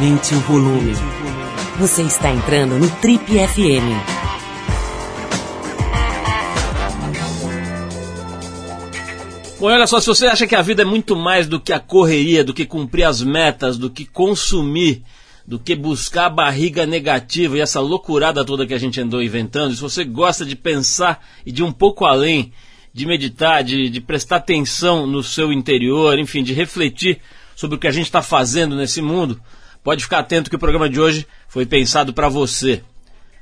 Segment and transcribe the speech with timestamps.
[0.00, 0.94] Aumente o volume.
[1.78, 3.84] Você está entrando no Trip FM.
[9.58, 11.78] Bom, olha só, se você acha que a vida é muito mais do que a
[11.78, 15.02] correria, do que cumprir as metas, do que consumir,
[15.46, 19.74] do que buscar a barriga negativa e essa loucurada toda que a gente andou inventando,
[19.74, 22.54] se você gosta de pensar e de um pouco além,
[22.90, 27.20] de meditar, de, de prestar atenção no seu interior, enfim, de refletir
[27.54, 29.38] sobre o que a gente está fazendo nesse mundo,
[29.82, 32.82] pode ficar atento que o programa de hoje foi pensado para você.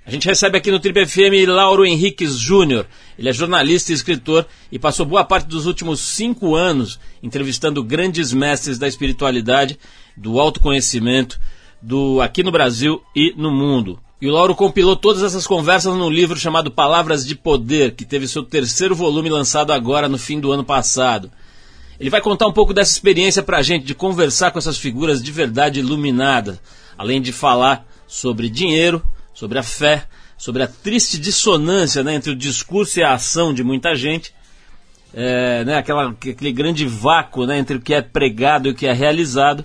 [0.09, 2.87] A gente recebe aqui no Trip FM Lauro Henriques Júnior.
[3.19, 8.32] Ele é jornalista e escritor e passou boa parte dos últimos cinco anos entrevistando grandes
[8.32, 9.79] mestres da espiritualidade,
[10.16, 11.38] do autoconhecimento,
[11.82, 14.01] do aqui no Brasil e no mundo.
[14.20, 18.26] E o Lauro compilou todas essas conversas num livro chamado Palavras de Poder, que teve
[18.26, 21.30] seu terceiro volume lançado agora no fim do ano passado.
[21.99, 25.23] Ele vai contar um pouco dessa experiência para a gente, de conversar com essas figuras
[25.23, 26.60] de verdade iluminadas,
[26.96, 29.02] além de falar sobre dinheiro,
[29.35, 33.65] sobre a fé, sobre a triste dissonância né, entre o discurso e a ação de
[33.65, 34.32] muita gente,
[35.13, 38.87] é, né, aquela, aquele grande vácuo né, entre o que é pregado e o que
[38.87, 39.65] é realizado.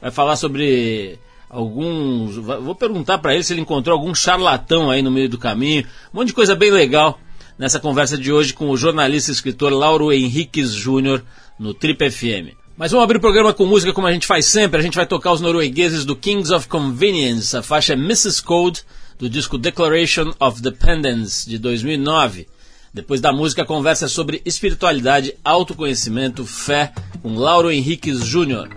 [0.00, 2.36] Vai falar sobre alguns.
[2.36, 5.86] Vou perguntar para ele se ele encontrou algum charlatão aí no meio do caminho.
[6.12, 7.18] Um monte de coisa bem legal
[7.60, 11.22] nessa conversa de hoje com o jornalista e escritor Lauro Henriques Júnior
[11.58, 12.56] no Trip FM.
[12.74, 14.80] Mas vamos abrir o programa com música como a gente faz sempre.
[14.80, 17.54] A gente vai tocar os noruegueses do Kings of Convenience.
[17.54, 18.42] A faixa é Mrs.
[18.42, 18.80] Code,
[19.18, 22.48] do disco Declaration of Dependence, de 2009.
[22.94, 28.70] Depois da música, a conversa é sobre espiritualidade, autoconhecimento, fé, com Lauro Henriques Júnior.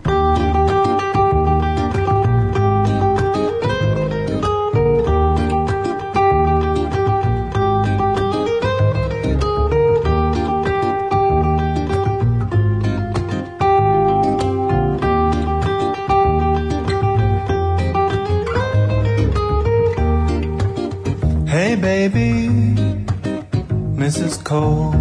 [24.04, 24.44] Mrs.
[24.44, 24.94] Cole.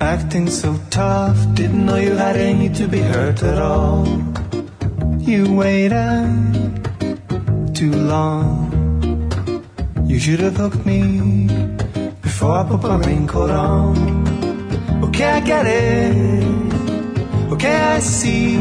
[0.00, 4.06] Acting so tough, didn't know you had any to be hurt at all.
[5.18, 6.84] You waited
[7.74, 8.72] too long.
[10.04, 11.46] You should have hooked me
[12.22, 13.96] before I put my raincoat on.
[15.04, 17.52] Okay, I get it.
[17.52, 18.54] Okay, I see.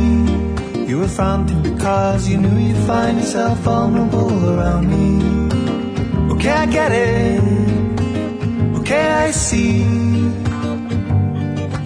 [0.87, 5.44] You were fronting because you knew you'd find yourself vulnerable around me.
[6.45, 7.41] Okay, I get it.
[8.77, 9.81] Okay, I see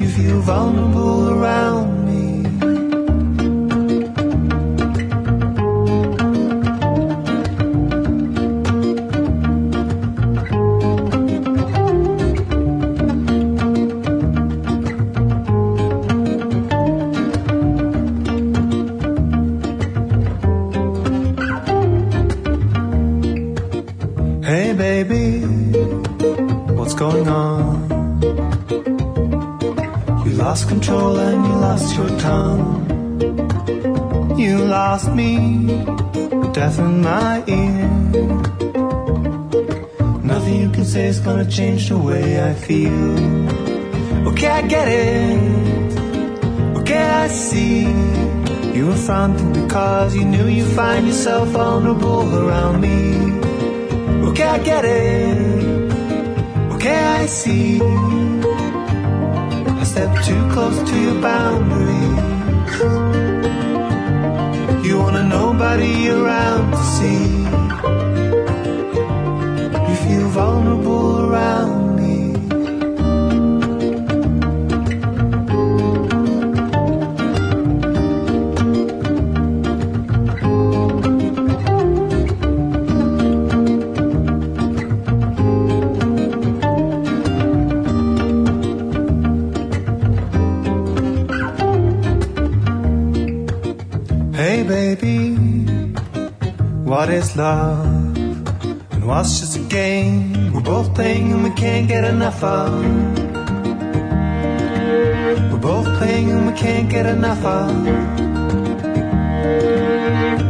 [0.02, 1.99] you feel vulnerable around
[36.80, 37.90] in my ear.
[40.24, 43.20] Nothing you can say is gonna change the way I feel.
[44.30, 45.98] Okay, I get it.
[46.80, 47.82] Okay, I see.
[48.76, 53.49] You were fronting because you knew you'd find yourself vulnerable around me.
[54.40, 55.92] Okay, I get it.
[56.76, 57.82] Okay, I see.
[59.82, 62.20] I step too close to your boundaries.
[64.88, 67.39] You wanna nobody around to see.
[97.10, 98.18] What is love
[98.92, 102.72] and what's just a game we're both playing and we can't get enough of.
[105.52, 107.84] We're both playing and we can't get enough of.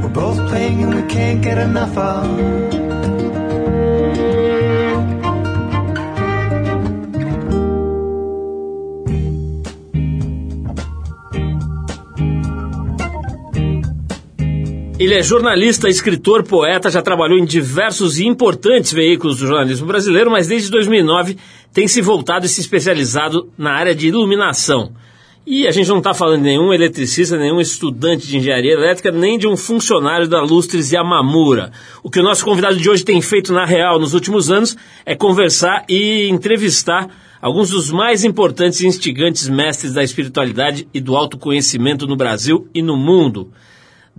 [0.04, 2.79] We're both playing and we can't get enough of.
[15.00, 20.30] Ele é jornalista, escritor, poeta, já trabalhou em diversos e importantes veículos do jornalismo brasileiro,
[20.30, 21.38] mas desde 2009
[21.74, 24.92] tem se voltado e se especializado na área de iluminação.
[25.48, 29.38] E a gente não está falando de nenhum eletricista, nenhum estudante de engenharia elétrica, nem
[29.38, 31.72] de um funcionário da Lustres Yamamura.
[32.04, 34.76] O que o nosso convidado de hoje tem feito na real nos últimos anos
[35.06, 37.08] é conversar e entrevistar
[37.42, 42.82] alguns dos mais importantes e instigantes mestres da espiritualidade e do autoconhecimento no Brasil e
[42.82, 43.50] no mundo.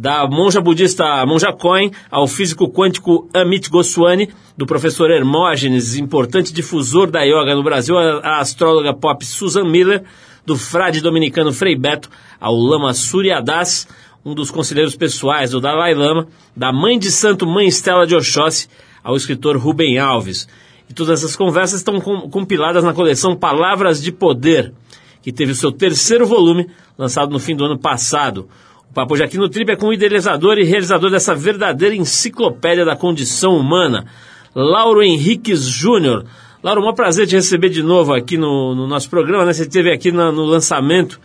[0.01, 7.11] Da monja budista Monja Coin ao físico quântico Amit Goswami, do professor Hermógenes, importante difusor
[7.11, 10.03] da yoga no Brasil, a astróloga pop Susan Miller,
[10.47, 12.09] do frade dominicano Frei Beto
[12.41, 13.87] ao lama Suryadas,
[14.25, 18.71] um dos conselheiros pessoais do Dalai Lama, da mãe de santo Mãe Estela de Oxóssi
[19.05, 20.49] ao escritor Rubem Alves.
[20.89, 24.73] E todas essas conversas estão compiladas na coleção Palavras de Poder,
[25.21, 28.49] que teve o seu terceiro volume, lançado no fim do ano passado.
[28.91, 32.97] O Papo Aqui no Trip é com o idealizador e realizador dessa verdadeira enciclopédia da
[32.97, 34.05] condição humana,
[34.53, 36.25] Lauro Henriques Júnior.
[36.61, 39.45] Laura, um prazer te receber de novo aqui no, no nosso programa.
[39.45, 39.53] Né?
[39.53, 41.21] Você esteve aqui no lançamento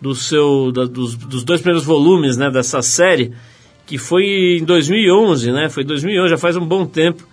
[0.00, 3.32] do seu, da, dos, dos, dois primeiros volumes né, dessa série,
[3.84, 5.68] que foi em 2011, né?
[5.68, 7.26] Foi 2011, já faz um bom tempo.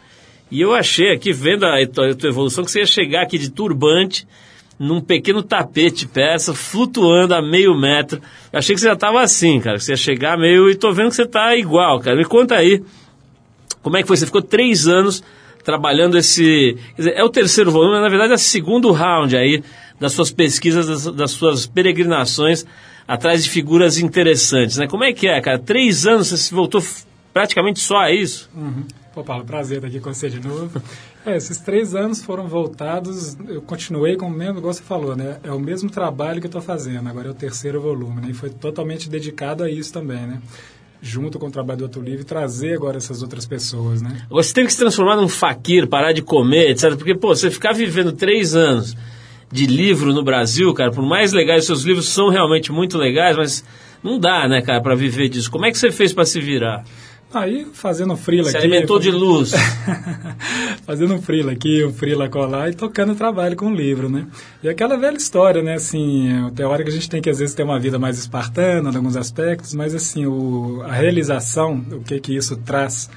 [0.49, 3.51] E eu achei aqui, vendo a a tua evolução, que você ia chegar aqui de
[3.51, 4.27] turbante,
[4.77, 8.22] num pequeno tapete peça, flutuando a meio metro.
[8.51, 10.69] Eu achei que você já estava assim, cara, que você ia chegar meio...
[10.69, 12.18] E tô vendo que você está igual, cara.
[12.18, 12.83] Me conta aí,
[13.81, 14.18] como é que foi?
[14.18, 15.24] Você ficou três anos
[15.63, 16.77] trabalhando esse.
[16.95, 19.63] Dizer, é o terceiro volume, na verdade é o segundo round aí
[20.00, 22.66] das suas pesquisas, das, das, suas peregrinações
[23.07, 24.88] atrás de figuras interessantes, né?
[24.88, 25.57] Como é que é, cara?
[25.60, 26.83] Três anos você se voltou
[27.33, 28.50] praticamente só a isso?
[28.56, 28.86] Uhum.
[29.13, 30.81] Pô, Paulo, prazer estar aqui com você de novo.
[31.25, 35.39] É, esses três anos foram voltados, eu continuei com o mesmo, igual você falou, né?
[35.44, 38.27] É o mesmo trabalho que eu estou fazendo, agora é o terceiro volume, né?
[38.30, 40.42] E foi totalmente dedicado a isso também, né?
[41.01, 44.22] junto com o trabalho do Outro Livre, trazer agora essas outras pessoas, né?
[44.27, 46.95] Você teve que se transformar num faquir, parar de comer, etc.
[46.95, 48.98] Porque, pô, você ficar vivendo três anos
[49.51, 53.63] de livro no Brasil, cara, por mais legais, seus livros são realmente muito legais, mas
[54.04, 55.51] não dá, né, cara, para viver disso.
[55.51, 56.83] Como é que você fez para se virar?
[57.33, 58.68] Aí, fazendo frila Se aqui...
[58.68, 59.51] Se alimentou de luz.
[60.86, 64.27] fazendo frila aqui, um frila colar e tocando trabalho com o livro, né?
[64.63, 65.74] E aquela velha história, né?
[65.74, 66.30] Assim,
[66.66, 69.18] hora que a gente tem que, às vezes, ter uma vida mais espartana em alguns
[69.18, 73.10] aspectos, mas, assim, o, a realização, o que que isso traz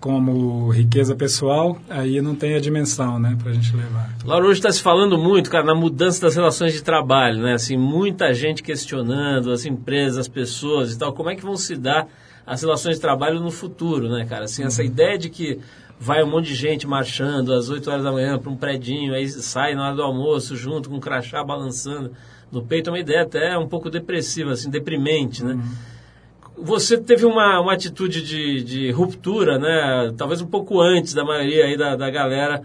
[0.00, 4.14] como riqueza pessoal, aí não tem a dimensão, né, para a gente levar.
[4.24, 7.54] Laura, hoje está se falando muito, cara, na mudança das relações de trabalho, né?
[7.54, 11.12] Assim, muita gente questionando as empresas, as pessoas e tal.
[11.12, 12.06] Como é que vão se dar
[12.48, 14.46] as relações de trabalho no futuro, né, cara?
[14.46, 15.60] Assim, essa ideia de que
[16.00, 19.28] vai um monte de gente marchando às 8 horas da manhã para um predinho, aí
[19.28, 22.12] sai na hora do almoço junto com um crachá balançando
[22.50, 25.52] no peito, é uma ideia até um pouco depressiva, assim, deprimente, né?
[25.52, 26.64] Uhum.
[26.64, 30.14] Você teve uma, uma atitude de, de ruptura, né?
[30.16, 32.62] Talvez um pouco antes da maioria aí da, da galera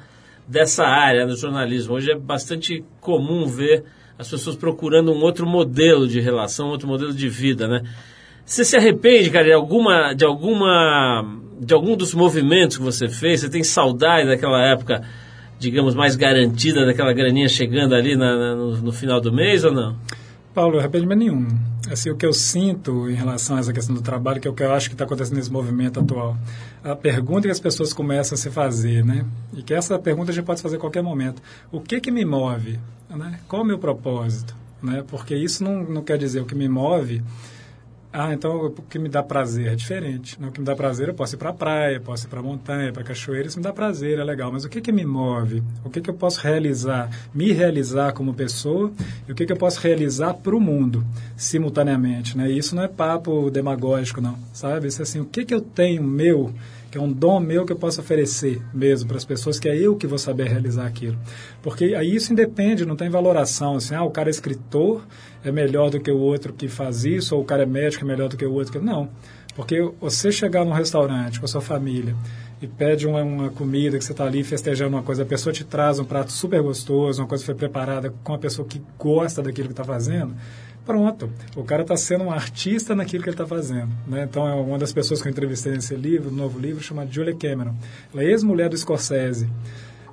[0.48, 1.96] dessa área do jornalismo.
[1.96, 3.84] Hoje é bastante comum ver
[4.18, 7.84] as pessoas procurando um outro modelo de relação, outro modelo de vida, né?
[8.45, 11.25] Você se arrepende, cara, de alguma, de alguma,
[11.60, 13.42] de algum dos movimentos que você fez?
[13.42, 15.01] Você tem saudade daquela época,
[15.57, 19.72] digamos, mais garantida, daquela graninha chegando ali na, na, no, no, final do mês ou
[19.72, 19.95] não?
[20.54, 21.48] Paulo, arrependimento nenhum.
[21.90, 24.54] Assim, o que eu sinto em relação a essa questão do trabalho, que é o
[24.54, 26.38] que eu acho que está acontecendo nesse movimento atual,
[26.84, 29.25] a pergunta que as pessoas começam a se fazer, né?
[29.54, 31.41] E que essa pergunta a gente pode fazer a qualquer momento.
[31.72, 32.77] O que que me move?
[33.10, 33.39] Né?
[33.48, 34.56] Qual o meu propósito?
[34.82, 35.03] Né?
[35.08, 37.24] Porque isso não, não quer dizer o que me move
[38.15, 40.38] ah, então o que me dá prazer é diferente.
[40.39, 42.43] O que me dá prazer, eu posso ir para a praia, posso ir para a
[42.43, 44.51] montanha, para a cachoeira, isso me dá prazer, é legal.
[44.51, 45.63] Mas o que, que me move?
[45.84, 48.91] O que, que eu posso realizar, me realizar como pessoa
[49.27, 51.03] e o que, que eu posso realizar para o mundo
[51.36, 52.38] simultaneamente?
[52.38, 52.51] Né?
[52.51, 54.89] E isso não é papo demagógico, não, sabe?
[54.89, 56.53] Isso é assim, o que, que eu tenho meu
[56.94, 59.76] que é um dom meu que eu posso oferecer mesmo para as pessoas, que é
[59.76, 61.18] eu que vou saber realizar aquilo.
[61.60, 65.04] Porque aí isso independe, não tem valoração, assim, ah, o cara é escritor
[65.44, 68.08] é melhor do que o outro que faz isso, ou o cara é médico é
[68.08, 68.78] melhor do que o outro que...
[68.78, 69.10] Não,
[69.56, 72.16] porque você chegar num restaurante com a sua família
[72.62, 75.64] e pede uma, uma comida que você está ali festejando uma coisa, a pessoa te
[75.64, 79.42] traz um prato super gostoso, uma coisa que foi preparada com a pessoa que gosta
[79.42, 80.36] daquilo que está fazendo,
[80.86, 83.90] Pronto, o cara está sendo um artista naquilo que ele está fazendo.
[84.06, 84.28] Né?
[84.30, 87.34] Então, é uma das pessoas que eu entrevistei nesse livro, no novo livro, chama Julia
[87.34, 87.74] Cameron.
[88.13, 89.50] Ela é ex-mulher do Scorsese.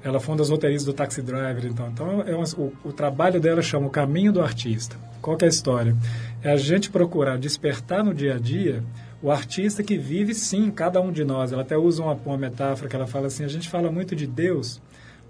[0.03, 1.67] Ela foi uma das roteiristas do Taxi Driver.
[1.67, 4.97] Então, então é uma, o, o, trabalho dela chama O Caminho do Artista.
[5.21, 5.95] Qual é a história?
[6.43, 8.83] É a gente procurar despertar no dia a dia
[9.23, 11.53] o artista que vive, sim, cada um de nós.
[11.53, 14.27] Ela até usa uma, uma metáfora que ela fala assim, a gente fala muito de
[14.27, 14.81] Deus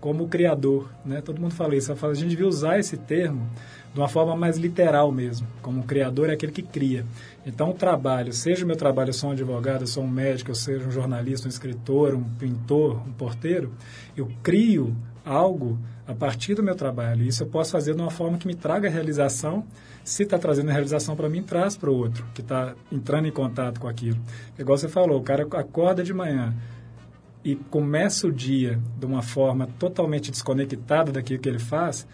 [0.00, 0.88] como criador.
[1.04, 1.20] Né?
[1.20, 1.90] Todo mundo fala isso.
[1.90, 3.48] Ela fala, a gente devia usar esse termo
[3.92, 7.04] de uma forma mais literal mesmo, como um criador é aquele que cria.
[7.44, 10.50] Então, o trabalho, seja o meu trabalho, eu sou um advogado, eu sou um médico,
[10.50, 13.72] eu seja um jornalista, um escritor, um pintor, um porteiro,
[14.16, 17.24] eu crio algo a partir do meu trabalho.
[17.24, 19.64] Isso eu posso fazer de uma forma que me traga realização.
[20.04, 23.80] Se está trazendo realização para mim, traz para o outro, que está entrando em contato
[23.80, 24.18] com aquilo.
[24.58, 26.54] Igual você falou, o cara acorda de manhã
[27.44, 32.06] e começa o dia de uma forma totalmente desconectada daquilo que ele faz,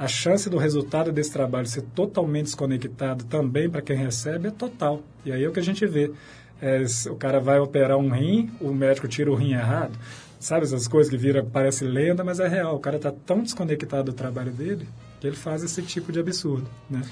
[0.00, 5.02] a chance do resultado desse trabalho ser totalmente desconectado também para quem recebe é total.
[5.26, 6.10] E aí é o que a gente vê.
[6.58, 9.92] É, o cara vai operar um rim, o médico tira o rim errado.
[10.38, 12.76] Sabe essas coisas que vira, parece lenda, mas é real.
[12.76, 14.88] O cara está tão desconectado do trabalho dele
[15.20, 17.02] que ele faz esse tipo de absurdo, né?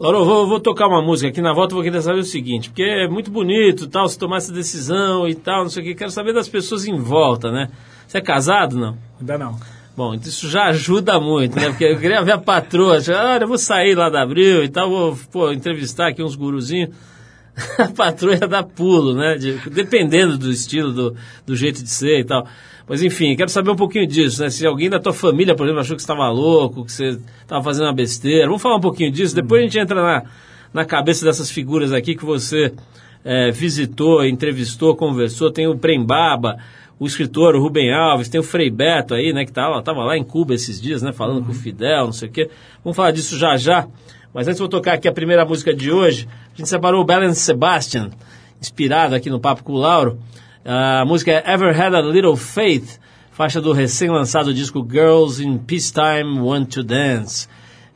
[0.00, 2.70] Laura, eu vou, vou, tocar uma música aqui na volta, vou querer saber o seguinte,
[2.70, 5.94] porque é muito bonito, tal, se tomar essa decisão e tal, não sei o que,
[5.94, 7.68] quero saber das pessoas em volta, né?
[8.08, 8.96] Você é casado, não?
[9.20, 9.56] Ainda não.
[9.96, 11.68] Bom, isso já ajuda muito, né?
[11.68, 14.68] Porque eu queria ver a patroa, já, olha, eu vou sair lá da Abril e
[14.68, 16.90] tal, vou pô, entrevistar aqui uns guruzinhos.
[17.78, 19.36] A patroa ia dar pulo, né?
[19.36, 22.44] De, dependendo do estilo, do, do jeito de ser e tal.
[22.88, 24.50] Mas enfim, quero saber um pouquinho disso, né?
[24.50, 27.62] Se alguém da tua família, por exemplo, achou que você estava louco, que você estava
[27.62, 28.46] fazendo uma besteira.
[28.46, 30.24] Vamos falar um pouquinho disso, depois a gente entra na,
[30.72, 32.72] na cabeça dessas figuras aqui que você
[33.24, 35.50] é, visitou, entrevistou, conversou.
[35.50, 36.58] Tem o Prembaba,
[36.98, 40.16] o escritor, o Rubem Alves, tem o Frei Beto aí, né, que tava, tava lá
[40.16, 41.44] em Cuba esses dias, né, falando uhum.
[41.44, 42.50] com o Fidel, não sei o quê.
[42.82, 43.86] Vamos falar disso já já.
[44.32, 46.28] Mas antes vou tocar aqui a primeira música de hoje.
[46.52, 48.10] A gente separou o Belen Sebastian,
[48.60, 50.18] inspirado aqui no Papo com o Lauro.
[50.64, 52.98] A música é Ever Had a Little Faith,
[53.30, 57.48] faixa do recém-lançado disco Girls in Peacetime Want to Dance.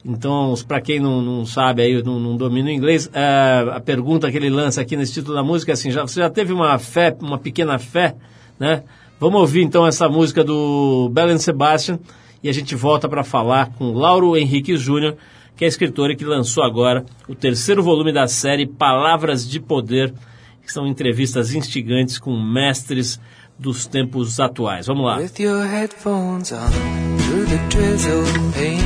[0.05, 4.31] Então, para quem não, não, sabe aí, não, não domina o inglês, é, a pergunta
[4.31, 6.78] que ele lança aqui nesse título da música é assim, já, você já teve uma
[6.78, 8.14] fé, uma pequena fé,
[8.59, 8.83] né?
[9.21, 11.99] Vamos ouvir então essa música do Belen Sebastian
[12.43, 15.17] e a gente volta para falar com Lauro Henrique Júnior,
[15.57, 20.15] que é escritor e que lançou agora o terceiro volume da série Palavras de Poder,
[20.65, 23.21] que são entrevistas instigantes com mestres
[23.59, 24.87] dos tempos atuais.
[24.87, 25.17] Vamos lá.
[25.17, 26.71] With your headphones on,
[27.19, 28.79] through the drizzle pain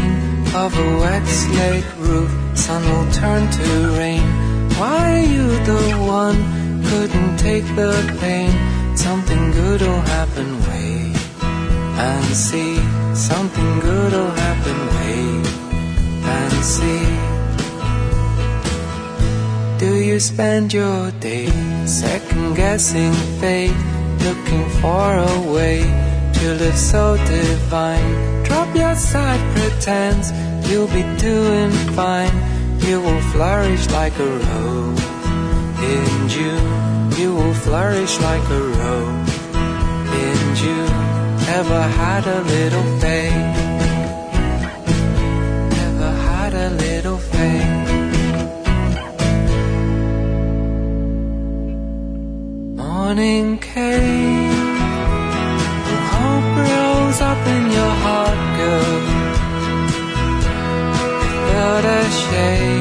[0.55, 4.23] of a wet slate roof, sun will turn to rain.
[4.79, 8.82] Why are you the one couldn't take the pain?
[8.95, 11.17] Something good will happen, wait
[11.99, 12.77] and see.
[13.15, 15.47] Something good will happen, wait
[16.25, 17.33] and see.
[19.79, 21.51] Do you spend your day
[21.87, 23.75] second guessing fate,
[24.21, 25.83] looking for a way
[26.35, 28.45] to live so divine?
[28.45, 30.31] Drop your side pretense,
[30.69, 32.33] you'll be doing fine.
[32.81, 35.05] You will flourish like a rose
[35.83, 36.82] in June.
[37.23, 39.35] You will flourish like a rose
[40.27, 40.95] in June.
[41.59, 43.57] Ever had a little faith?
[45.87, 47.93] Ever had a little faith?
[53.15, 54.53] morning came
[56.13, 59.01] Hope rose up in your heart, girl
[61.49, 62.72] Felt ashamed Morning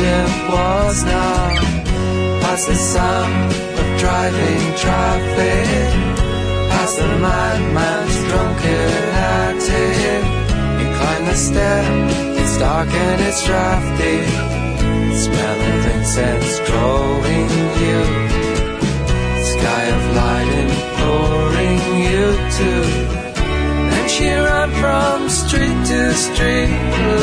[0.00, 1.54] was not.
[2.42, 5.90] Past the sound of driving traffic.
[6.70, 8.90] Past the madman's drunken
[9.38, 10.24] attic.
[10.80, 11.84] You climb the stair,
[12.40, 14.18] it's dark and it's drafty.
[15.14, 17.50] Smell of incense drawing
[17.82, 18.00] you.
[19.52, 22.24] Sky of light imploring you
[22.58, 23.23] to
[24.04, 26.68] Then she ran from street to street.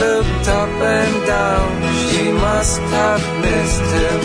[0.01, 1.69] Looked up and down.
[2.09, 4.19] She must have missed him.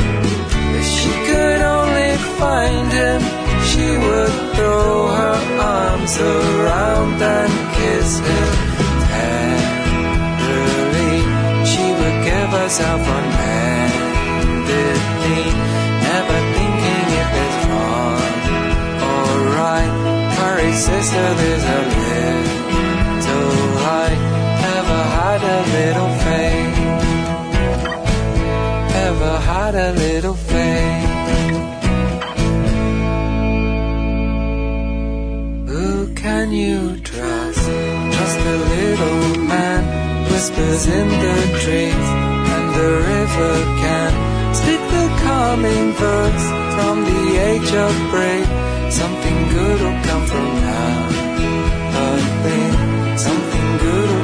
[0.78, 3.20] If she could only find him
[3.68, 8.50] She would throw her arms around and kiss him
[9.12, 10.36] Tenderly.
[11.70, 13.92] She would give herself unhandedly
[16.08, 18.24] Never thinking if it's wrong
[19.12, 19.92] or right.
[20.38, 21.95] Hurry sister there's a
[40.36, 42.08] whispers in the trees,
[42.54, 44.10] and the river can
[44.54, 48.46] speak the calming verse from the age of break.
[48.92, 50.96] Something good will come from now.
[53.16, 54.15] Something good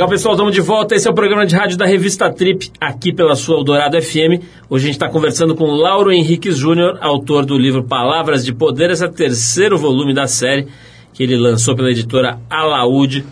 [0.00, 0.94] Legal, pessoal, estamos de volta.
[0.94, 4.42] Esse é o programa de rádio da revista Trip, aqui pela sua Eldorado FM.
[4.70, 8.88] Hoje a gente está conversando com Lauro Henrique Júnior, autor do livro Palavras de Poder,
[8.88, 10.68] esse é o terceiro volume da série
[11.12, 13.26] que ele lançou pela editora Alaúde.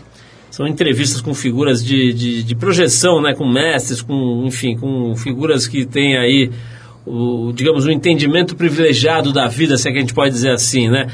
[0.51, 5.65] São entrevistas com figuras de, de, de projeção, né, com mestres, com, enfim, com figuras
[5.65, 6.51] que têm aí,
[7.03, 10.87] o, digamos, um entendimento privilegiado da vida, se é que a gente pode dizer assim,
[10.87, 11.07] né?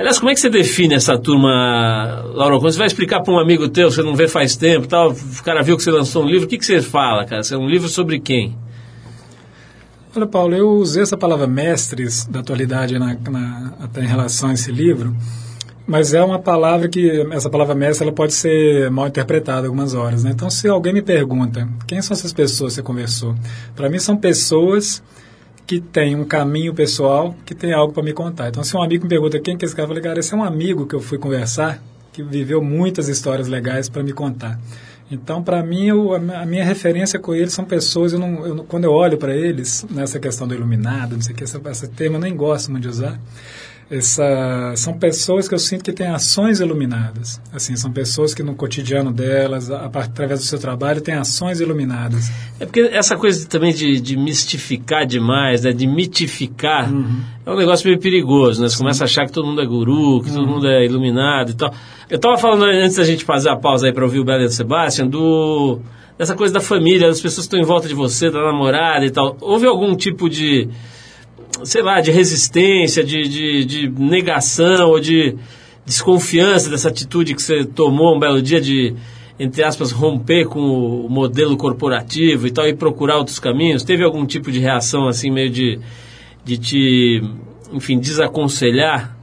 [0.00, 2.58] Aliás, como é que você define essa turma, Laura?
[2.58, 5.42] Quando você vai explicar para um amigo teu, você não vê faz tempo, tal, o
[5.44, 7.42] cara viu que você lançou um livro, o que, que você fala, cara?
[7.42, 8.56] Você é um livro sobre quem?
[10.16, 14.54] Olha, Paulo, eu usei essa palavra mestres da atualidade na, na, até em relação a
[14.54, 15.14] esse livro,
[15.86, 20.24] mas é uma palavra que, essa palavra mestre, ela pode ser mal interpretada algumas horas,
[20.24, 20.30] né?
[20.30, 23.34] Então, se alguém me pergunta, quem são essas pessoas que você conversou?
[23.76, 25.02] Para mim, são pessoas
[25.70, 28.48] que tem um caminho pessoal, que tem algo para me contar.
[28.48, 30.34] Então, se um amigo me pergunta quem que é esse cara, eu falei, cara, esse
[30.34, 31.80] é um amigo que eu fui conversar,
[32.12, 34.58] que viveu muitas histórias legais para me contar.
[35.08, 38.82] Então, para mim, eu, a minha referência com eles são pessoas, eu não, eu, quando
[38.82, 42.20] eu olho para eles, nessa questão do iluminado, não sei o que, esse, tema eu
[42.20, 43.20] nem gosto muito de usar,
[43.90, 47.40] essa, são pessoas que eu sinto que têm ações iluminadas.
[47.52, 52.30] Assim, são pessoas que no cotidiano delas, a, através do seu trabalho, têm ações iluminadas.
[52.60, 57.20] É porque essa coisa também de, de mistificar demais, né, de mitificar, uhum.
[57.44, 58.68] é um negócio meio perigoso, né?
[58.68, 58.82] Você Sim.
[58.82, 60.36] começa a achar que todo mundo é guru, que uhum.
[60.36, 61.74] todo mundo é iluminado e tal.
[62.08, 65.08] Eu estava falando antes da gente fazer a pausa aí para ouvir o Belo Sebastian,
[65.08, 65.80] do
[66.16, 69.10] dessa coisa da família, das pessoas que estão em volta de você, da namorada e
[69.10, 69.36] tal.
[69.40, 70.68] Houve algum tipo de
[71.64, 75.36] sei lá, de resistência, de, de, de negação ou de
[75.84, 78.94] desconfiança dessa atitude que você tomou um belo dia de,
[79.38, 83.82] entre aspas, romper com o modelo corporativo e tal e procurar outros caminhos?
[83.82, 85.80] Teve algum tipo de reação assim, meio de,
[86.44, 87.22] de te,
[87.72, 89.16] enfim, desaconselhar?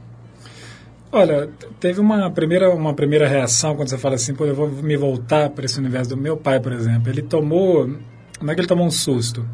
[1.10, 1.48] Olha,
[1.80, 5.48] teve uma primeira, uma primeira reação quando você fala assim, pô, eu vou me voltar
[5.48, 7.10] para esse universo do meu pai, por exemplo.
[7.10, 7.88] Ele tomou
[8.40, 9.44] não é que ele tomou um susto.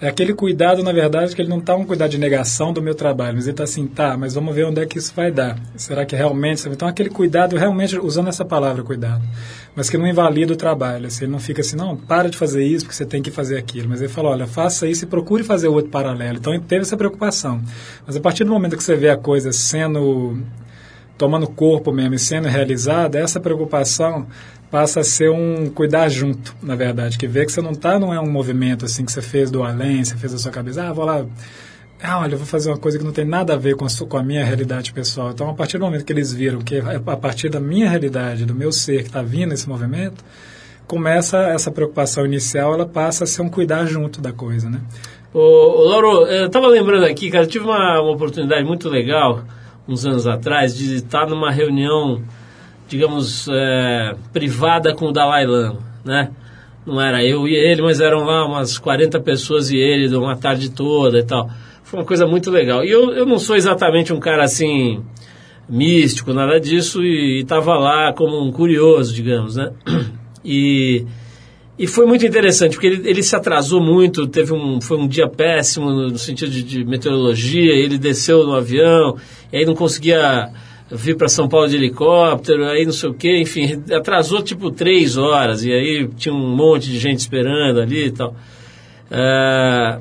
[0.00, 2.94] É aquele cuidado, na verdade, que ele não está um cuidado de negação do meu
[2.94, 5.58] trabalho, mas ele está assim, tá, mas vamos ver onde é que isso vai dar.
[5.76, 6.68] Será que realmente...
[6.68, 9.22] Então, aquele cuidado, realmente, usando essa palavra, cuidado,
[9.74, 11.06] mas que não invalida o trabalho.
[11.06, 13.56] Assim, ele não fica assim, não, para de fazer isso porque você tem que fazer
[13.56, 13.88] aquilo.
[13.88, 16.38] Mas ele falou, olha, faça isso e procure fazer outro paralelo.
[16.38, 17.62] Então, ele teve essa preocupação.
[18.06, 20.38] Mas a partir do momento que você vê a coisa sendo
[21.16, 24.26] tomando corpo mesmo e sendo realizada, essa preocupação
[24.74, 28.12] passa a ser um cuidar junto, na verdade, que vê que você não está, não
[28.12, 30.92] é um movimento assim que você fez do além, você fez a sua cabeça, ah,
[30.92, 31.24] vou lá,
[32.02, 33.88] ah, olha, eu vou fazer uma coisa que não tem nada a ver com a,
[34.08, 35.30] com a minha realidade pessoal.
[35.30, 38.44] Então, a partir do momento que eles viram que é a partir da minha realidade,
[38.44, 40.24] do meu ser que está vindo esse movimento,
[40.88, 44.80] começa essa preocupação inicial, ela passa a ser um cuidar junto da coisa, né?
[45.32, 49.44] Ô, ô Lauro, eu estava lembrando aqui, cara, eu tive uma, uma oportunidade muito legal,
[49.86, 52.24] uns anos atrás, de estar numa reunião
[52.88, 56.30] digamos, é, privada com o Dalai Lama, né?
[56.86, 60.70] Não era eu e ele, mas eram lá umas 40 pessoas e ele, uma tarde
[60.70, 61.48] toda e tal.
[61.82, 62.84] Foi uma coisa muito legal.
[62.84, 65.02] E eu, eu não sou exatamente um cara assim,
[65.68, 69.70] místico, nada disso, e estava lá como um curioso, digamos, né?
[70.46, 71.06] E,
[71.78, 75.26] e foi muito interessante, porque ele, ele se atrasou muito, teve um, foi um dia
[75.26, 79.16] péssimo no, sentido de, de meteorologia, ele desceu no avião,
[79.50, 80.50] e aí não conseguia
[80.90, 85.16] vir para São Paulo de helicóptero, aí não sei o que, enfim, atrasou tipo três
[85.16, 88.34] horas, e aí tinha um monte de gente esperando ali e tal.
[89.10, 89.98] É,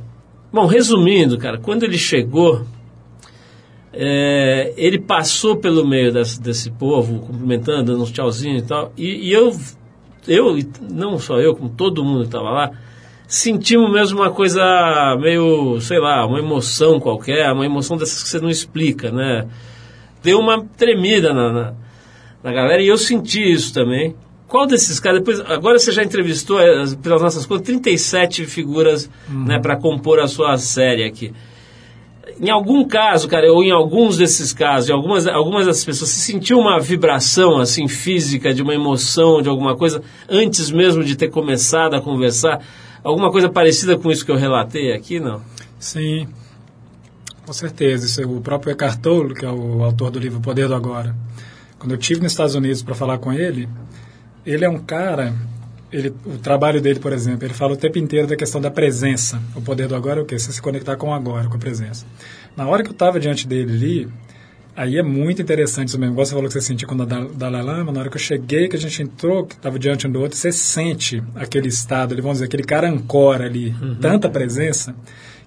[0.52, 2.66] bom, resumindo, cara, quando ele chegou,
[3.94, 9.30] é, ele passou pelo meio desse, desse povo, cumprimentando, dando uns tchauzinhos e tal, e,
[9.30, 9.56] e eu,
[10.28, 10.58] eu,
[10.92, 12.72] não só eu, como todo mundo que estava lá,
[13.26, 14.62] sentimos mesmo uma coisa
[15.20, 19.48] meio, sei lá, uma emoção qualquer, uma emoção dessas que você não explica, né?
[20.24, 21.74] Deu uma tremida na, na,
[22.42, 24.16] na, galera e eu senti isso também.
[24.48, 29.46] Qual desses caras, depois, agora você já entrevistou, eh, pelas nossas contas, 37 figuras uhum.
[29.46, 31.34] né, para compor a sua série aqui.
[32.40, 36.32] Em algum caso, cara, ou em alguns desses casos, em algumas, algumas dessas pessoas, você
[36.32, 41.30] sentiu uma vibração assim física, de uma emoção, de alguma coisa, antes mesmo de ter
[41.30, 42.62] começado a conversar?
[43.04, 45.42] Alguma coisa parecida com isso que eu relatei aqui, não?
[45.80, 46.28] Sim.
[47.46, 50.68] Com certeza, isso é o próprio Eckhart Tolle, que é o autor do livro Poder
[50.68, 51.14] do Agora.
[51.78, 53.68] Quando eu tive nos Estados Unidos para falar com ele,
[54.46, 55.34] ele é um cara,
[55.92, 59.42] ele, o trabalho dele, por exemplo, ele fala o tempo inteiro da questão da presença.
[59.54, 60.40] O poder do agora é o quê?
[60.40, 62.06] Você se conectar com o agora, com a presença.
[62.56, 64.10] Na hora que eu estava diante dele ali,
[64.74, 66.14] aí é muito interessante isso mesmo.
[66.14, 68.70] Igual você falou que você sentia quando o Dalai Lama, na hora que eu cheguei,
[68.70, 72.38] que a gente entrou, que estava diante um do outro, você sente aquele estado, vamos
[72.38, 73.96] dizer, aquele cara ancora ali, uhum.
[73.96, 74.96] tanta presença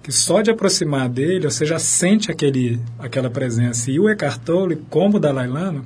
[0.07, 3.91] que só de aproximar dele você já sente aquele, aquela presença.
[3.91, 5.83] E o Eckhart Tolle, como o Dalai Lama,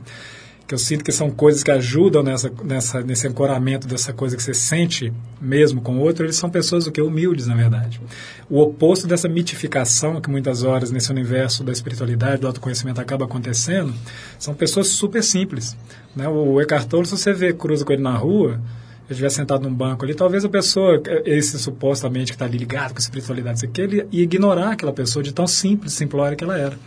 [0.68, 4.44] que eu sinto que são coisas que ajudam nessa, nessa, nesse ancoramento dessa coisa que
[4.44, 8.00] você sente mesmo com o outro, eles são pessoas do que humildes, na verdade.
[8.48, 13.92] O oposto dessa mitificação que muitas horas nesse universo da espiritualidade, do autoconhecimento acaba acontecendo,
[14.38, 15.76] são pessoas super simples.
[16.16, 16.28] Né?
[16.28, 18.62] O Eckhart Tolle, se você vê, cruza com ele na rua,
[19.12, 22.92] ele estiver sentado num banco ali, talvez a pessoa, esse supostamente que está ali ligado
[22.92, 26.58] com a espiritualidade, que ele ia ignorar aquela pessoa de tão simples, simplória que ela
[26.58, 26.78] era.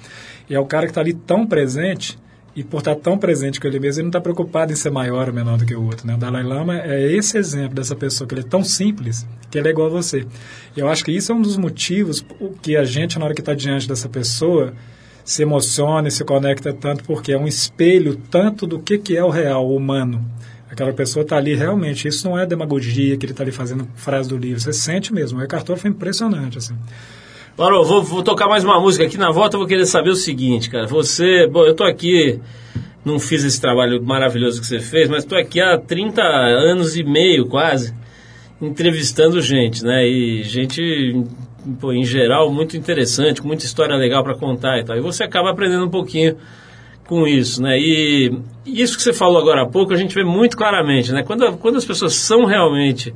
[0.48, 2.18] E é o cara que está ali tão presente
[2.56, 5.28] e por estar tão presente com ele mesmo, ele não está preocupado em ser maior
[5.28, 6.06] ou menor do que o outro.
[6.06, 6.14] Né?
[6.14, 9.68] O Dalai Lama é esse exemplo dessa pessoa, que ele é tão simples que ele
[9.68, 10.24] é igual a você.
[10.76, 12.24] E eu acho que isso é um dos motivos
[12.62, 14.72] que a gente, na hora que está diante dessa pessoa,
[15.24, 19.24] se emociona e se conecta tanto, porque é um espelho tanto do que, que é
[19.24, 20.24] o real, o humano.
[20.70, 24.28] Aquela pessoa está ali realmente, isso não é demagogia que ele está ali fazendo frase
[24.28, 25.40] do livro, você sente mesmo.
[25.40, 26.74] O Tolle foi impressionante, assim.
[27.56, 29.54] Parou, vou, vou, tocar mais uma música aqui na volta.
[29.54, 30.88] Eu vou querer saber o seguinte, cara.
[30.88, 32.40] Você, bom, eu tô aqui,
[33.04, 37.04] não fiz esse trabalho maravilhoso que você fez, mas tô aqui há 30 anos e
[37.04, 37.94] meio quase,
[38.60, 40.04] entrevistando gente, né?
[40.04, 41.22] E gente,
[41.80, 44.96] pô, em geral, muito interessante, muita história legal para contar e tal.
[44.96, 46.36] E você acaba aprendendo um pouquinho
[47.06, 47.78] com isso, né?
[47.78, 48.32] E,
[48.66, 51.22] isso que você falou agora há pouco, a gente vê muito claramente, né?
[51.22, 53.14] Quando, quando as pessoas são realmente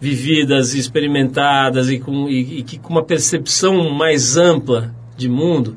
[0.00, 5.76] vividas experimentadas e com, e, e com uma percepção mais ampla de mundo,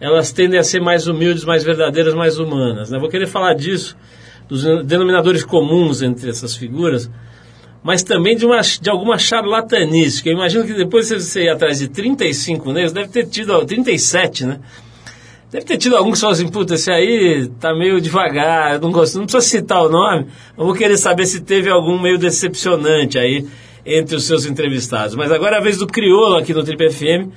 [0.00, 2.90] elas tendem a ser mais humildes, mais verdadeiras, mais humanas.
[2.90, 2.98] Né?
[2.98, 3.96] Vou querer falar disso,
[4.48, 7.08] dos denominadores comuns entre essas figuras,
[7.84, 10.22] mas também de, uma, de alguma charlatanice.
[10.26, 14.60] Eu imagino que depois você ir atrás de 35 negros, deve ter tido 37, né?
[15.52, 19.18] Deve ter tido algum que falou assim, puta, esse aí tá meio devagar, não gosto,
[19.18, 23.46] não precisa citar o nome, eu vou querer saber se teve algum meio decepcionante aí
[23.84, 25.14] entre os seus entrevistados.
[25.14, 27.28] Mas agora é a vez do Criolo aqui no Trip FM,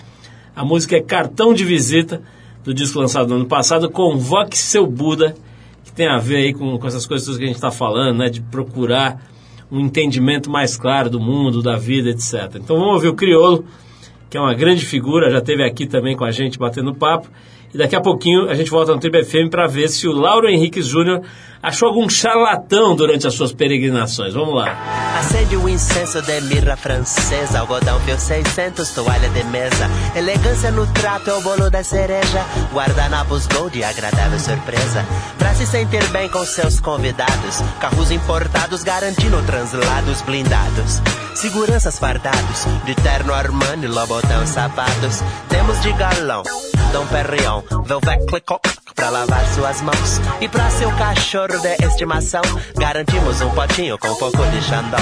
[0.56, 2.22] a música é Cartão de Visita,
[2.64, 5.36] do disco lançado no ano passado, Convoque Seu Buda,
[5.84, 8.30] que tem a ver aí com, com essas coisas que a gente está falando, né,
[8.30, 9.30] de procurar
[9.70, 12.56] um entendimento mais claro do mundo, da vida, etc.
[12.56, 13.66] Então vamos ouvir o Criolo,
[14.30, 17.28] que é uma grande figura, já esteve aqui também com a gente batendo papo,
[17.76, 20.48] e daqui a pouquinho a gente volta no Tribo FM para ver se o Lauro
[20.48, 21.22] Henrique Júnior
[21.62, 24.34] achou algum charlatão durante as suas peregrinações.
[24.34, 24.78] Vamos lá.
[25.20, 29.90] Acende o incenso de mirra francesa, algodão fio 600, toalha de mesa.
[30.16, 32.46] Elegância no trato é o bolo da cereja.
[32.74, 35.06] Guardanapos gold e agradável surpresa.
[35.38, 37.62] Pra se sentir bem com seus convidados.
[37.82, 41.02] Carros importados garantindo translados blindados.
[41.36, 45.22] Seguranças fardados, de terno Armani, Lobotão sapatos.
[45.50, 46.44] Temos de galão,
[46.92, 48.62] Dom Perrion, Velvet Clicot,
[48.96, 50.22] pra lavar suas mãos.
[50.42, 52.42] E pra seu cachorro de estimação,
[52.78, 55.00] garantimos um potinho com pouco de xandão.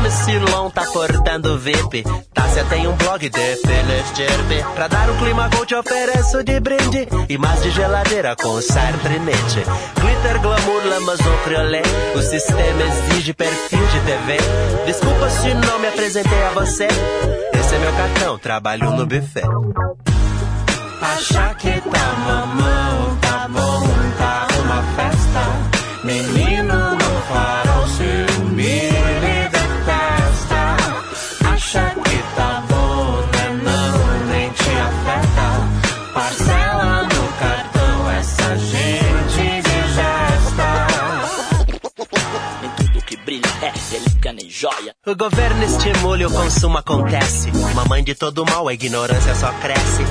[0.00, 2.02] MC Long tá portando VIP.
[2.32, 4.64] Tássia tem um blog de Felestirpe.
[4.74, 7.06] Pra dar um clima gold, ofereço de brinde.
[7.28, 9.62] E mais de geladeira com Nietzsche.
[10.00, 11.82] Glitter, glamour, lamas ou criolé.
[12.14, 14.38] O sistema exige perfil de TV.
[14.86, 16.88] Desculpa se não me apresentei a você.
[17.52, 20.09] Esse é meu cartão, trabalho no buffet.
[21.02, 23.86] Achar que tá mamão, tá bom,
[24.18, 25.40] tá uma festa.
[26.04, 30.76] Menino no farol, se humilha e detesta.
[31.52, 33.60] Acha que tá bom, né?
[33.62, 36.12] Não, nem te afeta.
[36.12, 40.86] Parcela no cartão, essa gente digesta.
[42.60, 44.94] Nem tudo que brilha é relíquia nem joia.
[45.06, 47.50] O governo estimula e o consumo acontece.
[47.74, 50.04] Mamãe de todo mal, a ignorância só cresce.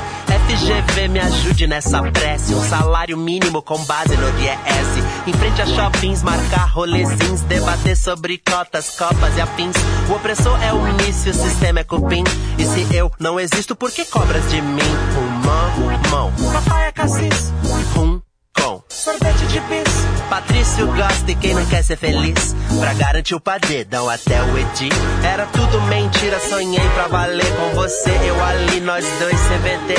[0.50, 2.56] FGV me ajude nessa prece.
[2.56, 5.28] Um salário mínimo com base no DIES.
[5.28, 7.42] Em frente a shoppings, marcar rolezinhos.
[7.42, 9.76] Debater sobre cotas, copas e afins.
[10.10, 12.24] O opressor é o início, o sistema é cupim.
[12.58, 14.82] E se eu não existo, por que cobras de mim?
[15.18, 17.54] Um mão, papai é cassis.
[17.96, 18.20] Um
[18.62, 19.93] com sorvete de bis.
[20.30, 22.56] Patrício gosta e quem não quer ser feliz.
[22.80, 24.89] Pra garantir o padedão até o Edi.
[25.24, 28.12] Era tudo mentira, sonhei pra valer com você.
[28.28, 29.95] Eu ali, nós dois CBT.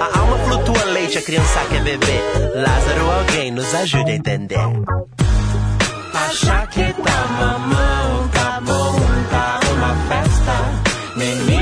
[0.00, 2.22] A alma flutua leite, a criança quer beber.
[2.54, 4.58] Lázaro, alguém nos ajude a entender.
[6.14, 8.96] Achar que tá mamão, tá bom,
[9.30, 11.16] tá uma festa.
[11.16, 11.53] Menino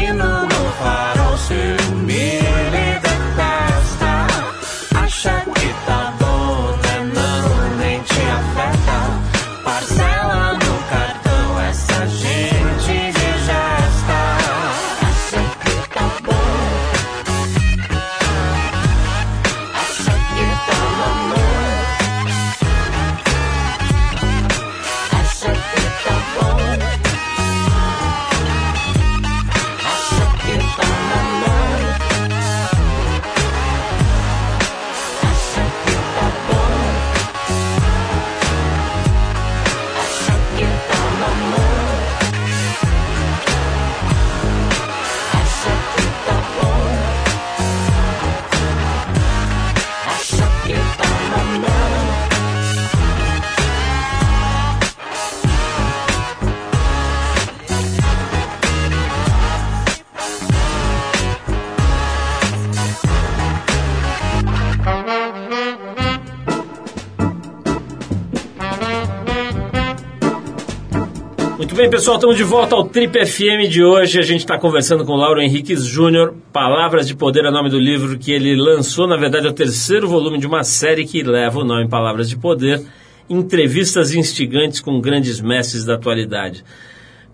[71.82, 74.16] bem, pessoal, estamos de volta ao Trip FM de hoje.
[74.16, 76.32] A gente está conversando com o Lauro Henriques Júnior.
[76.52, 79.08] Palavras de Poder é o nome do livro que ele lançou.
[79.08, 82.36] Na verdade, é o terceiro volume de uma série que leva o nome Palavras de
[82.36, 82.80] Poder.
[83.28, 86.64] Entrevistas instigantes com grandes mestres da atualidade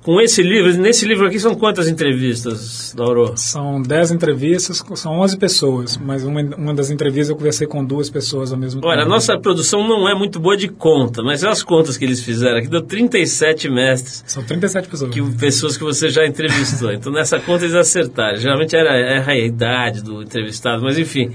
[0.08, 3.34] com esse livro, nesse livro aqui são quantas entrevistas, Lauro?
[3.36, 8.08] São 10 entrevistas, são 11 pessoas, mas uma, uma das entrevistas eu conversei com duas
[8.08, 8.90] pessoas ao mesmo tempo.
[8.90, 12.22] Olha, a nossa produção não é muito boa de conta, mas as contas que eles
[12.22, 14.24] fizeram aqui deu 37 mestres.
[14.26, 15.10] São 37 pessoas.
[15.12, 16.90] Que, pessoas que você já entrevistou.
[16.90, 18.38] então nessa conta eles acertaram.
[18.38, 21.34] Geralmente era, era a idade do entrevistado, mas enfim.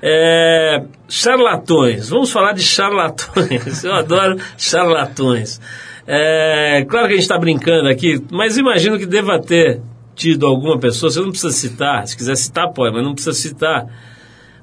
[0.00, 3.82] É, charlatões, vamos falar de charlatões.
[3.82, 5.60] Eu adoro charlatões.
[6.06, 9.80] É, claro que a gente está brincando aqui, mas imagino que deva ter
[10.14, 13.86] tido alguma pessoa, você não precisa citar, se quiser citar pode, mas não precisa citar.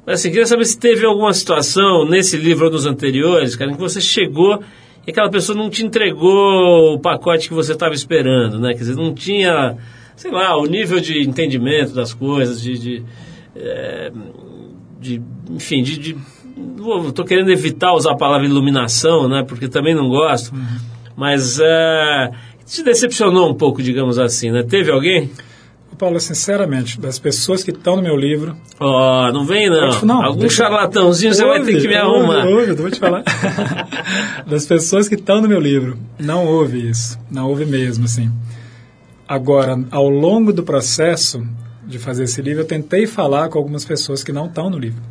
[0.06, 3.74] Mas assim, queria saber se teve alguma situação nesse livro ou nos anteriores, cara, em
[3.74, 4.62] que você chegou
[5.06, 8.74] e aquela pessoa não te entregou o pacote que você estava esperando, né?
[8.74, 9.78] Quer dizer, não tinha,
[10.16, 13.04] sei lá, o nível de entendimento das coisas, de, de,
[13.56, 14.12] é,
[15.00, 16.18] de enfim, de, de
[17.08, 19.44] Estou querendo evitar usar a palavra iluminação, né?
[19.48, 20.54] Porque também não gosto.
[20.54, 20.91] Uhum
[21.22, 22.34] mas uh,
[22.66, 24.64] te decepcionou um pouco, digamos assim, né?
[24.64, 25.30] Teve alguém?
[26.00, 28.58] Paulo, sinceramente, das pessoas que estão no meu livro.
[28.80, 30.02] Ó, oh, não vem não.
[30.02, 32.48] não Algum charlatãozinho você vai ter que me arrumar.
[32.48, 33.24] Ouve, vou te falar.
[34.50, 37.20] das pessoas que estão no meu livro, não houve isso.
[37.30, 38.32] Não houve mesmo, assim.
[39.28, 41.46] Agora, ao longo do processo
[41.86, 45.04] de fazer esse livro, eu tentei falar com algumas pessoas que não estão no livro.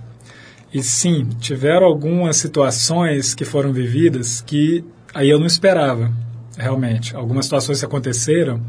[0.75, 6.13] E sim, tiveram algumas situações que foram vividas que Aí eu não esperava,
[6.57, 7.15] realmente.
[7.15, 8.61] Algumas situações aconteceram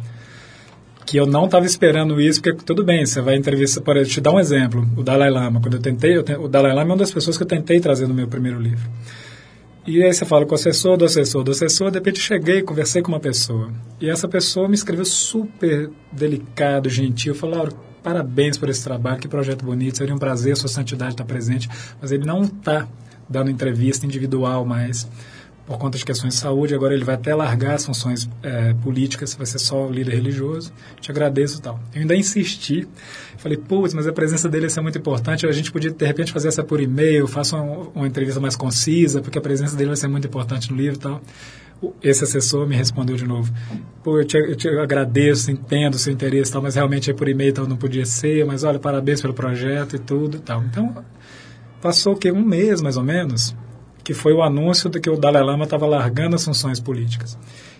[1.06, 4.32] que eu não estava esperando isso, porque tudo bem, você vai entrevistar, por te dar
[4.32, 7.12] um exemplo, o Dalai Lama, quando eu tentei, eu o Dalai Lama é uma das
[7.12, 8.90] pessoas que eu tentei trazer no meu primeiro livro.
[9.86, 13.02] E aí você fala com o assessor, do assessor, do assessor, de repente cheguei, conversei
[13.02, 13.72] com uma pessoa.
[14.00, 17.72] E essa pessoa me escreveu super delicado, gentil, falou, Laura,
[18.04, 21.68] parabéns por esse trabalho, que projeto bonito, seria um prazer sua santidade estar presente,
[22.00, 22.88] mas ele não está
[23.28, 25.08] dando entrevista individual mais
[25.72, 29.34] por conta de questões de saúde, agora ele vai até largar as funções é, políticas,
[29.36, 30.74] vai ser só líder religioso.
[31.00, 31.80] Te agradeço e tal.
[31.96, 32.86] Eu ainda insisti,
[33.38, 36.34] falei, putz, mas a presença dele ia ser muito importante, a gente podia de repente
[36.34, 39.96] fazer essa por e-mail, faça uma, uma entrevista mais concisa, porque a presença dele vai
[39.96, 41.22] ser muito importante no livro e tal.
[42.04, 43.52] Esse assessor me respondeu de novo,
[44.04, 47.30] pô, eu te, eu te agradeço, entendo o seu interesse tal, mas realmente é por
[47.30, 50.62] e-mail então não podia ser, mas olha, parabéns pelo projeto e tudo e tal.
[50.64, 50.94] Então,
[51.82, 52.30] passou o quê?
[52.30, 53.56] Um mês mais ou menos,
[54.04, 57.38] que foi o anúncio de que o Dalai Lama estava largando as funções políticas.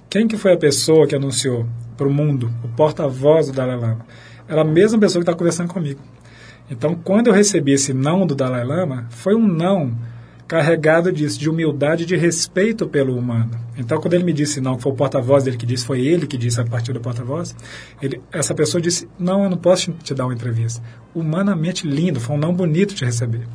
[0.10, 1.66] Quem que foi a pessoa que anunciou
[1.98, 4.06] para o mundo, o porta-voz do Dalai Lama?
[4.48, 6.02] Era a mesma pessoa que estava conversando comigo.
[6.70, 9.94] Então, quando eu recebi esse não do Dalai Lama, foi um não
[10.48, 13.52] carregado disso, de humildade e de respeito pelo humano.
[13.78, 16.28] Então, quando ele me disse não, que foi o porta-voz dele que disse, foi ele
[16.28, 17.56] que disse a partir do porta-voz,
[18.34, 20.84] essa pessoa disse, não, eu não posso te dar uma entrevista.
[21.16, 23.48] Humanamente lindo, foi um não bonito de receber.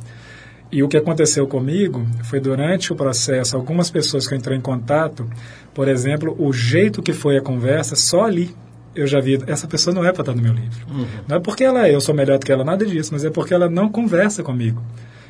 [0.71, 4.61] E o que aconteceu comigo foi durante o processo, algumas pessoas que eu entrei em
[4.61, 5.29] contato,
[5.73, 8.53] por exemplo, o jeito que foi a conversa, só ali
[8.97, 10.85] eu já vi, essa pessoa não é para estar no meu livro.
[10.89, 11.05] Uhum.
[11.27, 13.29] Não é porque ela é, eu sou melhor do que ela, nada disso, mas é
[13.29, 14.81] porque ela não conversa comigo.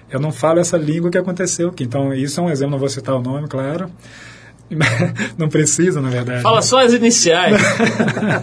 [0.09, 1.83] Eu não falo essa língua que aconteceu aqui.
[1.83, 3.91] Então, isso é um exemplo, não vou citar o nome, claro,
[5.37, 6.41] não precisa, na verdade.
[6.41, 7.61] Fala só as iniciais.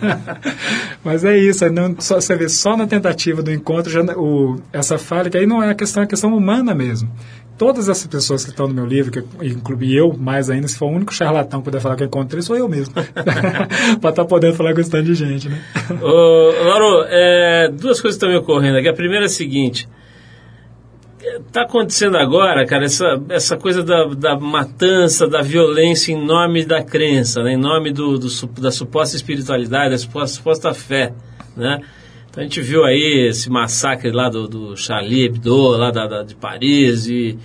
[1.05, 4.59] Mas é isso, é não, só, você vê só na tentativa do encontro já, o,
[4.73, 7.11] essa falha, que aí não é a questão, é a questão humana mesmo.
[7.57, 10.87] Todas essas pessoas que estão no meu livro, que incluí eu, mais ainda, se for
[10.87, 12.95] o único charlatão que puder falar que eu encontrei, sou eu mesmo.
[14.01, 15.63] Para estar tá podendo falar com esse tanto de gente, né?
[16.03, 18.89] Ô, Lauro, é, duas coisas estão me ocorrendo aqui.
[18.89, 19.89] A primeira é a seguinte
[21.47, 26.83] está acontecendo agora, cara, essa, essa coisa da, da matança, da violência em nome da
[26.83, 27.53] crença, né?
[27.53, 28.29] em nome do, do,
[28.61, 31.13] da suposta espiritualidade, da suposta, suposta fé,
[31.57, 31.81] né?
[32.29, 36.23] Então a gente viu aí esse massacre lá do, do Charlie Hebdo, lá da, da,
[36.25, 37.39] de Paris, e,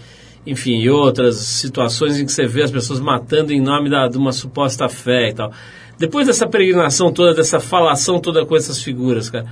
[0.48, 4.18] enfim, e outras situações em que você vê as pessoas matando em nome da, de
[4.18, 5.52] uma suposta fé e tal.
[6.00, 9.46] Depois dessa peregrinação toda, dessa falação toda com essas figuras, cara,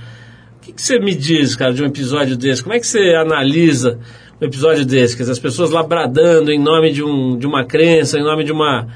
[0.68, 2.62] que, que você me diz, cara, de um episódio desse?
[2.62, 3.98] Como é que você analisa
[4.40, 5.16] um episódio desse?
[5.16, 8.44] Quer dizer, as pessoas lá bradando em nome de, um, de uma crença, em nome
[8.44, 8.86] de uma.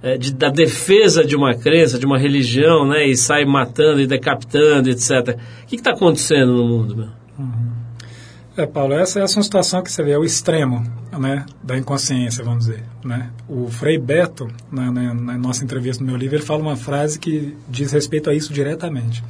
[0.00, 3.08] É, de, da defesa de uma crença, de uma religião, né?
[3.08, 5.36] E sai matando e decapitando, etc.
[5.64, 7.08] O que está acontecendo no mundo, meu?
[7.36, 7.68] Uhum.
[8.56, 10.84] É, Paulo, essa, essa é uma situação que você vê, é o extremo
[11.16, 12.84] né, da inconsciência, vamos dizer.
[13.04, 13.30] Né?
[13.48, 17.56] O Frei Beto, na, na nossa entrevista no meu livro, ele fala uma frase que
[17.68, 19.22] diz respeito a isso diretamente.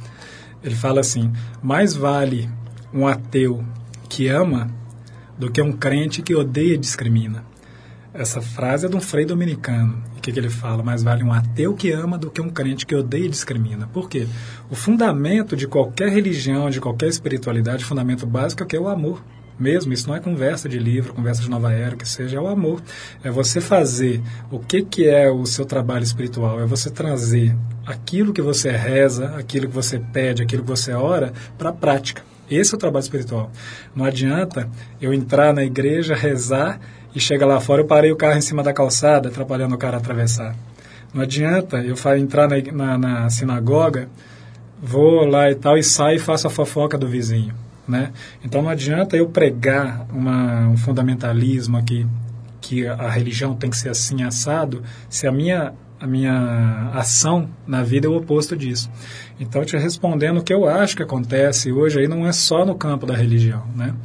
[0.63, 2.49] Ele fala assim: mais vale
[2.93, 3.63] um ateu
[4.07, 4.69] que ama
[5.37, 7.43] do que um crente que odeia e discrimina.
[8.13, 10.03] Essa frase é de um frei dominicano.
[10.17, 10.83] O que, que ele fala?
[10.83, 13.87] Mais vale um ateu que ama do que um crente que odeia e discrimina.
[13.87, 14.27] Por quê?
[14.69, 18.89] O fundamento de qualquer religião, de qualquer espiritualidade, o fundamento básico é que é o
[18.89, 19.23] amor
[19.59, 22.47] mesmo, isso não é conversa de livro, conversa de nova era, que seja, é o
[22.47, 22.81] amor.
[23.23, 28.31] É você fazer o que, que é o seu trabalho espiritual, é você trazer aquilo
[28.31, 32.21] que você reza, aquilo que você pede, aquilo que você ora, para a prática.
[32.49, 33.51] Esse é o trabalho espiritual.
[33.95, 34.69] Não adianta
[35.01, 36.79] eu entrar na igreja, rezar
[37.13, 39.97] e chega lá fora, eu parei o carro em cima da calçada, atrapalhando o cara
[39.97, 40.55] a atravessar.
[41.13, 44.07] Não adianta eu entrar na, na, na sinagoga,
[44.81, 47.53] vou lá e tal, e saio e faço a fofoca do vizinho.
[47.89, 48.11] Né?
[48.45, 52.05] Então não adianta eu pregar uma, um fundamentalismo aqui,
[52.61, 57.81] que a religião tem que ser assim assado, se a minha, a minha ação na
[57.81, 58.91] vida é o oposto disso.
[59.39, 62.75] Então, te respondendo, o que eu acho que acontece hoje aí não é só no
[62.75, 63.65] campo da religião.
[63.75, 63.95] Né?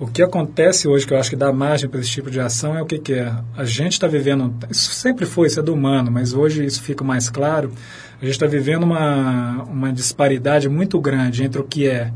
[0.00, 2.76] O que acontece hoje, que eu acho que dá margem para esse tipo de ação,
[2.76, 3.32] é o que, que é?
[3.56, 7.04] A gente está vivendo, isso sempre foi, isso é do humano, mas hoje isso fica
[7.04, 7.70] mais claro.
[8.20, 12.10] A gente está vivendo uma, uma disparidade muito grande entre o que é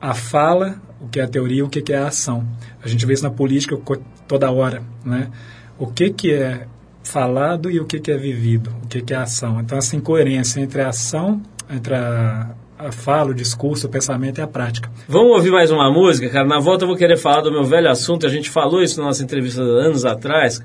[0.00, 2.46] a fala, o que é a teoria o que é a ação.
[2.82, 3.78] A gente vê isso na política
[4.26, 5.30] toda hora, né?
[5.78, 6.66] O que, que é
[7.02, 9.60] falado e o que, que é vivido, o que, que é ação.
[9.60, 14.42] Então, essa incoerência entre a ação, entre a, a fala, o discurso, o pensamento e
[14.42, 14.90] a prática.
[15.08, 16.46] Vamos ouvir mais uma música, cara?
[16.46, 19.06] Na volta eu vou querer falar do meu velho assunto, a gente falou isso na
[19.06, 20.62] nossa entrevista anos atrás,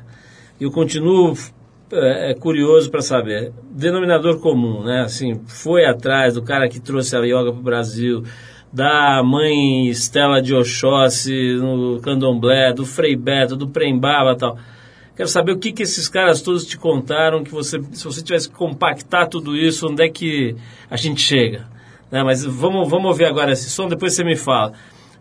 [0.59, 1.33] e eu continuo
[1.91, 3.51] é, é curioso para saber.
[3.71, 5.01] Denominador comum, né?
[5.01, 8.23] Assim, foi atrás do cara que trouxe a yoga para o Brasil,
[8.75, 14.57] da mãe Estela de Oxóssi no candomblé, do Frei Beto, do Prembaba tal.
[15.15, 18.49] Quero saber o que, que esses caras todos te contaram, que você, se você tivesse
[18.49, 20.57] que compactar tudo isso, onde é que
[20.91, 21.65] a gente chega?
[22.11, 22.21] Né?
[22.21, 24.73] Mas vamos, vamos ouvir agora esse som, depois você me fala.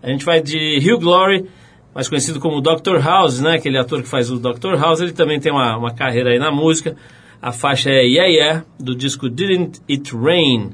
[0.03, 1.49] A gente vai de Hugh Glory,
[1.95, 2.99] mais conhecido como Dr.
[3.01, 3.55] House, né?
[3.55, 4.75] aquele ator que faz o Dr.
[4.77, 6.97] House, ele também tem uma, uma carreira aí na música.
[7.41, 10.73] A faixa é Yeah Yeah, do disco Didn't It Rain,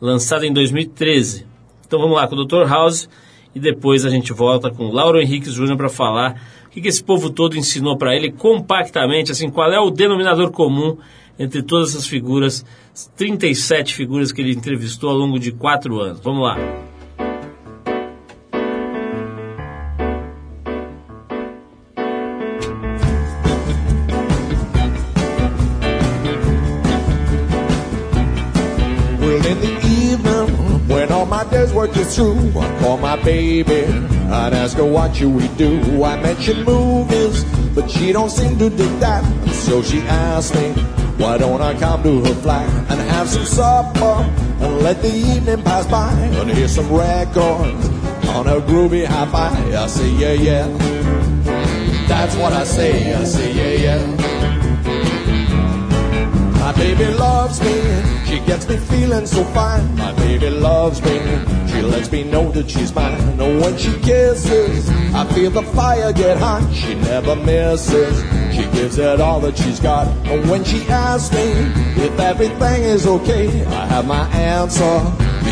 [0.00, 1.51] lançado em 2013.
[1.92, 2.66] Então vamos lá com o Dr.
[2.66, 3.06] House
[3.54, 6.88] e depois a gente volta com o Lauro Henrique Júnior para falar o que, que
[6.88, 10.96] esse povo todo ensinou para ele compactamente, assim, qual é o denominador comum
[11.38, 12.64] entre todas essas figuras,
[13.14, 16.20] 37 figuras que ele entrevistou ao longo de quatro anos.
[16.20, 16.56] Vamos lá.
[31.82, 32.60] Work is through.
[32.60, 33.82] I call my baby,
[34.30, 36.04] I'd ask her what should we do.
[36.04, 37.42] I mention movies,
[37.74, 39.24] but she don't seem to dig that.
[39.52, 40.70] So she asked me,
[41.18, 44.16] why don't I come to her flat and have some supper
[44.62, 47.88] and let the evening pass by and hear some records
[48.28, 49.50] on a groovy hi-fi.
[49.74, 50.66] I say yeah yeah,
[52.06, 53.12] that's what I say.
[53.12, 54.21] I say yeah yeah.
[56.72, 57.74] My baby loves me,
[58.24, 59.94] she gets me feeling so fine.
[59.94, 61.18] My baby loves me,
[61.68, 63.20] she lets me know that she's mine.
[63.38, 66.66] And when she kisses, I feel the fire get hot.
[66.72, 68.22] She never misses,
[68.54, 70.08] she gives it all that she's got.
[70.26, 71.44] And when she asks me
[72.02, 74.98] if everything is okay, I have my answer.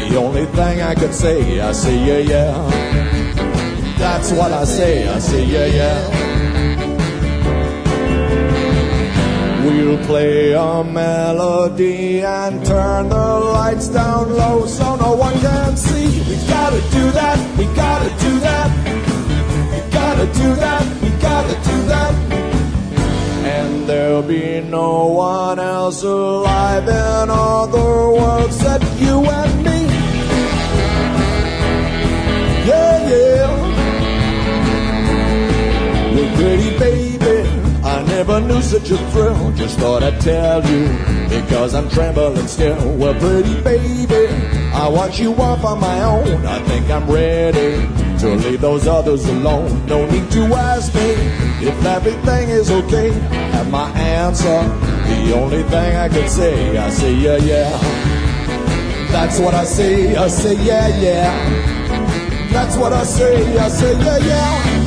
[0.08, 3.96] The only thing I can say, I say yeah yeah.
[3.98, 6.29] That's what I say, I say yeah yeah.
[9.70, 16.08] We'll play a melody and turn the lights down low so no one can see.
[16.28, 18.68] We gotta do that, we gotta do that.
[19.72, 22.12] We gotta do that, we gotta do that.
[23.44, 29.89] And there'll be no one else alive in other worlds except you and me.
[38.30, 39.52] Never knew such a thrill.
[39.52, 40.86] Just thought I'd tell you
[41.28, 42.96] because I'm trembling still.
[42.96, 44.28] Well, pretty baby,
[44.72, 46.46] I want you off on my own.
[46.46, 47.86] I think I'm ready
[48.18, 49.86] to leave those others alone.
[49.86, 51.10] No need to ask me
[51.66, 53.10] if everything is okay.
[53.10, 54.62] I have my answer.
[55.24, 57.70] The only thing I can say, I say yeah yeah.
[59.10, 60.14] That's what I say.
[60.14, 62.50] I say yeah yeah.
[62.52, 63.58] That's what I say.
[63.58, 64.79] I say yeah yeah.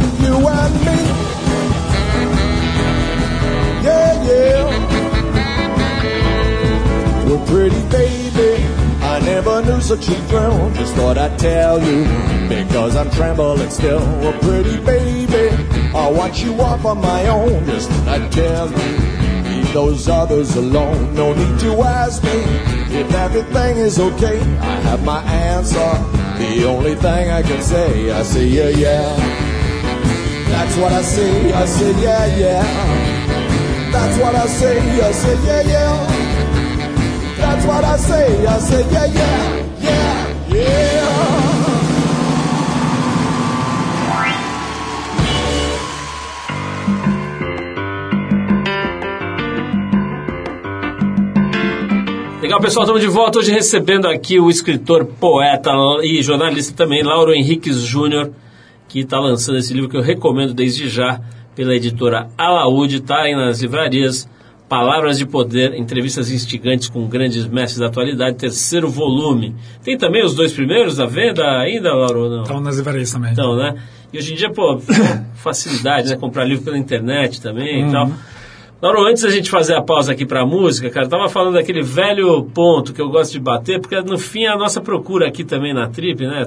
[0.00, 0.98] You and me.
[3.84, 4.64] Yeah, yeah.
[7.28, 8.64] We're pretty, baby.
[9.04, 10.70] I never knew such a thrill.
[10.74, 12.04] Just thought I'd tell you
[12.48, 14.00] because I'm trembling still.
[14.20, 15.50] Well, pretty baby,
[15.94, 17.64] I'll watch you off on my own.
[17.66, 18.76] Just thought I'd tell you.
[19.50, 21.14] Leave those others alone.
[21.14, 22.42] No need to ask me
[22.98, 24.40] if everything is okay.
[24.40, 25.92] I have my answer.
[26.38, 29.43] The only thing I can say, I say yeah, yeah.
[30.54, 31.52] That's what I say.
[31.52, 32.62] I say yeah, yeah.
[33.92, 34.78] That's what I say.
[35.08, 36.24] I say yeah, yeah.
[37.44, 38.46] That's what I say.
[38.46, 41.44] I say, yeah, yeah, yeah, yeah.
[52.40, 55.70] Legal, pessoal, estamos de volta hoje recebendo aqui o escritor, poeta
[56.02, 58.30] e jornalista também, Lauro Henriques Júnior,
[58.94, 61.20] que está lançando esse livro que eu recomendo desde já
[61.52, 64.28] pela editora Alaúde, está aí nas livrarias.
[64.68, 69.52] Palavras de Poder, entrevistas instigantes com grandes mestres da atualidade, terceiro volume.
[69.82, 72.30] Tem também os dois primeiros à venda ainda, Lauro?
[72.30, 72.42] Não?
[72.42, 73.32] Estão nas livrarias também.
[73.32, 73.74] Então, né?
[74.12, 74.78] E hoje em dia, pô,
[75.34, 76.16] facilidade, né?
[76.16, 77.88] Comprar livro pela internet também Uhum.
[77.88, 78.10] e tal.
[78.80, 81.82] Lauro, antes da gente fazer a pausa aqui pra música, cara, eu tava falando daquele
[81.82, 85.42] velho ponto que eu gosto de bater, porque no fim é a nossa procura aqui
[85.42, 86.46] também na Trip, né?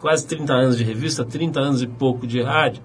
[0.00, 2.82] Quase 30 anos de revista, 30 anos e pouco de rádio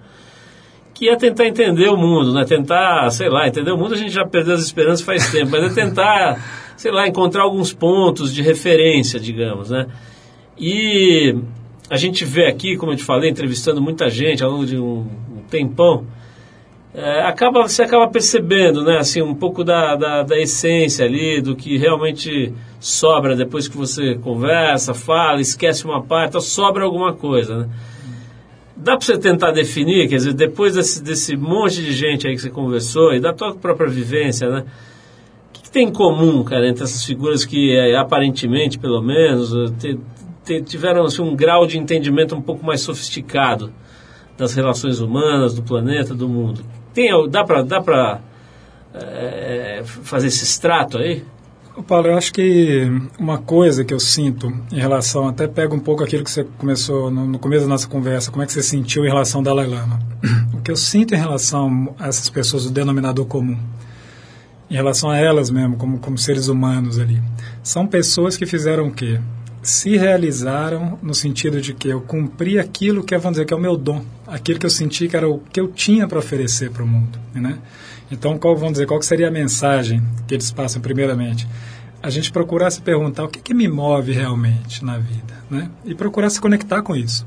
[0.93, 2.45] que é tentar entender o mundo, né?
[2.45, 5.72] Tentar, sei lá, entender o mundo a gente já perdeu as esperanças faz tempo, mas
[5.72, 6.39] é tentar,
[6.78, 9.88] sei lá, encontrar alguns pontos de referência, digamos, né?
[10.57, 11.36] E
[11.89, 15.07] a gente vê aqui, como eu te falei, entrevistando muita gente ao longo de um,
[15.36, 16.05] um tempão,
[16.95, 21.55] é, acaba, você acaba percebendo, né, assim, um pouco da, da, da essência ali, do
[21.55, 27.69] que realmente sobra depois que você conversa, fala, esquece uma parte, sobra alguma coisa, né?
[28.75, 32.41] Dá para você tentar definir, quer dizer, depois desse, desse monte de gente aí que
[32.41, 34.65] você conversou e da tua própria vivência, né?
[35.49, 39.71] O que, que tem em comum, cara, entre essas figuras que, é, aparentemente, pelo menos,
[39.79, 39.97] te-
[40.43, 43.71] te- tiveram assim, um grau de entendimento um pouco mais sofisticado
[44.37, 46.61] das relações humanas, do planeta, do mundo?
[46.93, 48.19] Tem, dá para dá
[48.93, 51.23] eh, fazer esse extrato aí?
[51.87, 52.87] Paulo, eu acho que
[53.17, 57.09] uma coisa que eu sinto em relação, até pega um pouco aquilo que você começou
[57.09, 59.65] no, no começo da nossa conversa, como é que você sentiu em relação ao Dalai
[59.65, 59.99] Lama.
[60.53, 63.57] O que eu sinto em relação a essas pessoas, o denominador comum,
[64.69, 67.19] em relação a elas mesmo, como, como seres humanos ali,
[67.63, 69.19] são pessoas que fizeram o quê?
[69.64, 73.57] Se realizaram no sentido de que eu cumpri aquilo que é, vamos dizer, que é
[73.57, 76.70] o meu dom, aquilo que eu senti que era o que eu tinha para oferecer
[76.70, 77.59] para o mundo, né?
[78.11, 81.47] Então, qual, vamos dizer, qual seria a mensagem que eles passam primeiramente?
[82.01, 85.72] A gente procurar se perguntar o que, que me move realmente na vida, né?
[85.86, 87.26] E procurar se conectar com isso.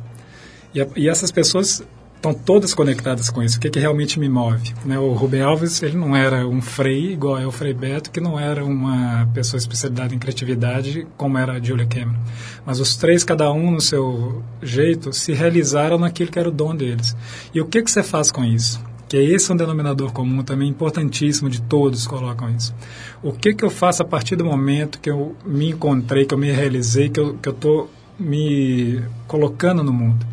[0.75, 1.83] E, e essas pessoas
[2.27, 3.59] estão todas conectadas com isso.
[3.59, 4.75] O que, que realmente me move?
[4.85, 4.99] Né?
[4.99, 8.39] O Rubem Alves, ele não era um frei igual é o Frei Beto, que não
[8.39, 12.19] era uma pessoa especializada em criatividade como era a Julia Cameron.
[12.65, 16.75] Mas os três, cada um no seu jeito, se realizaram naquilo que era o dom
[16.75, 17.17] deles.
[17.55, 18.83] E o que, que você faz com isso?
[19.09, 22.75] Que esse é um denominador comum também importantíssimo de todos colocam isso.
[23.23, 26.39] O que, que eu faço a partir do momento que eu me encontrei, que eu
[26.39, 30.27] me realizei, que eu estou me colocando no mundo?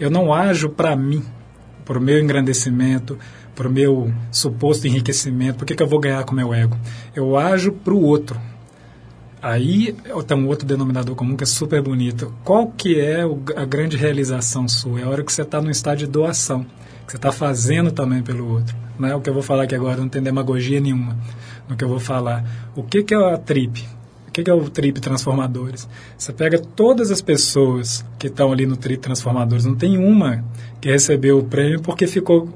[0.00, 1.22] Eu não ajo para mim,
[1.84, 3.18] para o meu engrandecimento,
[3.54, 6.76] para o meu suposto enriquecimento, por que, que eu vou ganhar com o meu ego?
[7.14, 8.40] Eu ajo para o outro.
[9.40, 9.94] Aí
[10.26, 12.34] tem um outro denominador comum que é super bonito.
[12.42, 13.20] Qual que é
[13.56, 15.00] a grande realização sua?
[15.00, 16.64] É a hora que você está no estado de doação,
[17.04, 18.74] que você está fazendo também pelo outro.
[18.98, 21.16] Não é o que eu vou falar aqui agora, não tem demagogia nenhuma
[21.68, 22.44] no que eu vou falar.
[22.74, 23.86] O que, que é a trip?
[24.34, 25.88] Que, que é o Trip Transformadores?
[26.18, 30.44] Você pega todas as pessoas que estão ali no Trip Transformadores, não tem uma
[30.80, 32.48] que recebeu o prêmio porque ficou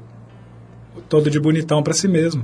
[1.07, 2.43] todo de bonitão para si mesmo.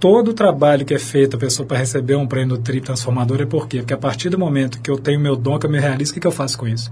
[0.00, 3.40] Todo o trabalho que é feito a pessoa para receber um prêmio do Trip Transformador
[3.40, 3.78] é por quê?
[3.78, 6.14] Porque a partir do momento que eu tenho meu dom, que eu me realizo, o
[6.14, 6.88] que, que eu faço com isso?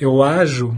[0.00, 0.76] Eu ajo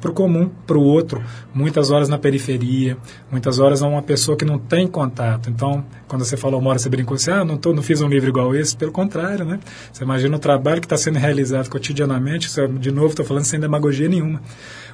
[0.00, 1.22] para o comum, para o outro,
[1.54, 2.96] muitas horas na periferia,
[3.30, 5.50] muitas horas a uma pessoa que não tem contato.
[5.50, 8.08] Então, quando você falou uma hora, você brincou assim, ah, não, tô, não fiz um
[8.08, 9.60] livro igual esse, pelo contrário, né?
[9.92, 13.60] Você imagina o trabalho que está sendo realizado cotidianamente, é, de novo, estou falando sem
[13.60, 14.40] demagogia nenhuma.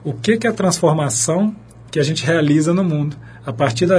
[0.04, 1.54] O que, que é a transformação
[1.90, 3.16] que a gente realiza no mundo.
[3.44, 3.96] A partir da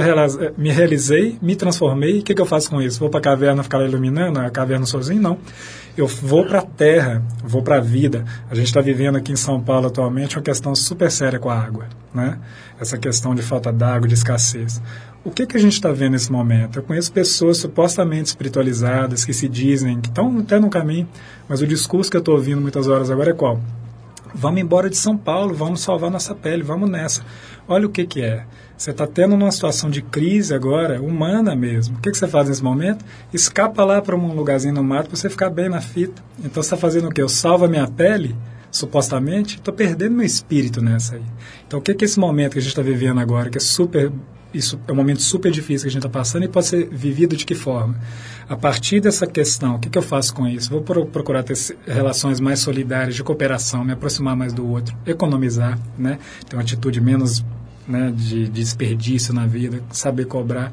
[0.56, 3.00] me realizei, me transformei, o que, que eu faço com isso?
[3.00, 5.20] Vou para a caverna ficar iluminando a caverna sozinho?
[5.20, 5.38] Não.
[5.96, 8.24] Eu vou para a terra, vou para a vida.
[8.48, 11.58] A gente está vivendo aqui em São Paulo atualmente uma questão super séria com a
[11.58, 12.38] água, né?
[12.78, 14.80] Essa questão de falta d'água, de escassez.
[15.24, 16.78] O que, que a gente está vendo nesse momento?
[16.78, 21.08] Eu conheço pessoas supostamente espiritualizadas que se dizem que estão até no caminho,
[21.48, 23.60] mas o discurso que eu estou ouvindo muitas horas agora é qual?
[24.34, 27.22] Vamos embora de São Paulo, vamos salvar nossa pele, vamos nessa.
[27.70, 28.44] Olha o que, que é.
[28.76, 31.96] Você está tendo uma situação de crise agora, humana mesmo.
[31.96, 33.04] O que, que você faz nesse momento?
[33.32, 36.20] Escapa lá para um lugarzinho no mato para você ficar bem na fita.
[36.40, 37.22] Então você está fazendo o quê?
[37.22, 38.34] Eu salvo a minha pele,
[38.72, 41.22] supostamente, estou perdendo meu espírito nessa aí.
[41.64, 43.60] Então o que, que é esse momento que a gente está vivendo agora, que é
[43.60, 44.10] super
[44.52, 47.36] isso é um momento super difícil que a gente está passando e pode ser vivido
[47.36, 47.96] de que forma?
[48.48, 50.70] A partir dessa questão, o que, que eu faço com isso?
[50.70, 51.56] Vou procurar ter
[51.86, 56.18] relações mais solidárias, de cooperação, me aproximar mais do outro, economizar, né?
[56.48, 57.44] ter uma atitude menos
[57.90, 60.72] né, de, de desperdício na vida, saber cobrar.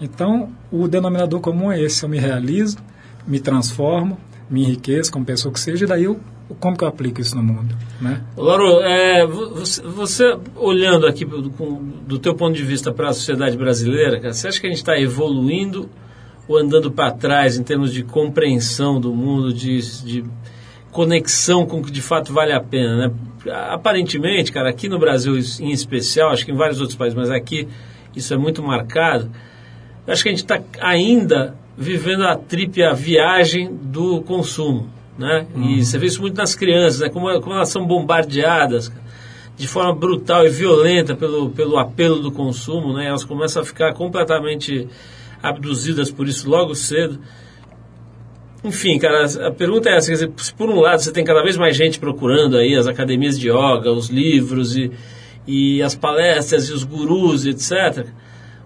[0.00, 2.78] Então, o denominador comum é esse: eu me realizo,
[3.26, 4.18] me transformo,
[4.50, 6.20] me enriqueço como pessoa que seja, e daí eu,
[6.60, 8.22] como que eu aplico isso no mundo, né?
[8.36, 11.48] Lauro, é, você, você, olhando aqui do,
[12.06, 14.78] do teu ponto de vista para a sociedade brasileira, cara, você acha que a gente
[14.78, 15.88] está evoluindo
[16.46, 20.24] ou andando para trás em termos de compreensão do mundo, de, de
[20.90, 23.14] conexão com o que de fato vale a pena, né?
[23.70, 27.68] Aparentemente, cara, aqui no Brasil em especial, acho que em vários outros países, mas aqui
[28.14, 29.30] isso é muito marcado.
[30.06, 35.46] Acho que a gente está ainda vivendo a trip, a viagem do consumo, né?
[35.54, 35.70] Uhum.
[35.70, 37.08] E você vê isso muito nas crianças, né?
[37.08, 38.90] Como, como elas são bombardeadas
[39.56, 43.06] de forma brutal e violenta pelo, pelo apelo do consumo, né?
[43.06, 44.88] Elas começam a ficar completamente
[45.42, 47.20] abduzidas por isso logo cedo.
[48.64, 51.42] Enfim, cara, a pergunta é essa, quer dizer, se por um lado você tem cada
[51.42, 54.90] vez mais gente procurando aí as academias de yoga, os livros e,
[55.46, 58.06] e as palestras e os gurus, etc.,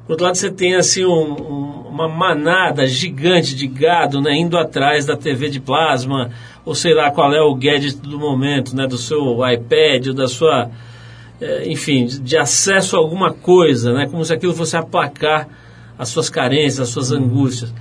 [0.06, 4.56] por outro lado você tem assim um, um, uma manada gigante de gado, né, indo
[4.56, 6.30] atrás da TV de plasma,
[6.64, 10.26] ou sei lá qual é o gadget do momento, né, do seu iPad ou da
[10.26, 10.70] sua,
[11.40, 15.48] é, enfim, de, de acesso a alguma coisa, né, como se aquilo fosse aplacar
[15.98, 17.72] as suas carências, as suas angústias.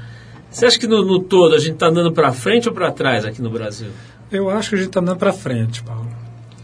[0.52, 3.24] Você acha que no, no todo a gente está andando para frente ou para trás
[3.24, 3.90] aqui no Brasil?
[4.30, 6.08] Eu acho que a gente está andando para frente, Paulo.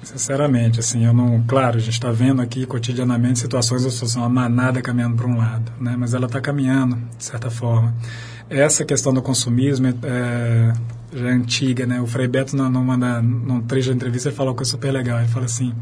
[0.04, 1.44] Sinceramente, assim, eu não.
[1.48, 5.38] Claro, a gente está vendo aqui cotidianamente situações ou situação, uma manada caminhando para um
[5.38, 5.96] lado, né?
[5.98, 7.96] Mas ela está caminhando de certa forma.
[8.50, 10.74] Essa questão do consumismo é,
[11.14, 12.00] já é antiga, né?
[12.00, 15.20] O Frei Beto, numa, num trecho da entrevista, ele falou uma coisa super legal.
[15.20, 15.74] Ele fala assim: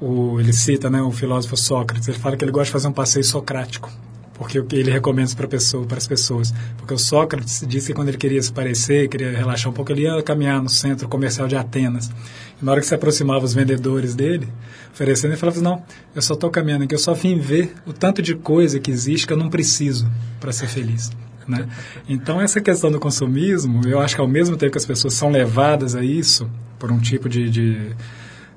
[0.00, 2.92] o, ele cita né, o filósofo Sócrates, ele fala que ele gosta de fazer um
[2.92, 3.90] passeio socrático
[4.36, 6.52] porque ele recomenda para pessoa, para as pessoas.
[6.76, 10.02] Porque o Sócrates disse que quando ele queria se parecer, queria relaxar um pouco, ele
[10.02, 12.10] ia caminhar no centro comercial de Atenas.
[12.60, 14.48] E na hora que se aproximava os vendedores dele,
[14.92, 15.82] oferecendo, ele falava: Não,
[16.14, 19.26] eu só estou caminhando aqui, eu só vim ver o tanto de coisa que existe
[19.26, 20.08] que eu não preciso
[20.38, 21.10] para ser feliz.
[21.48, 21.66] Né?
[22.08, 25.30] Então, essa questão do consumismo, eu acho que ao mesmo tempo que as pessoas são
[25.30, 27.94] levadas a isso, por um tipo de, de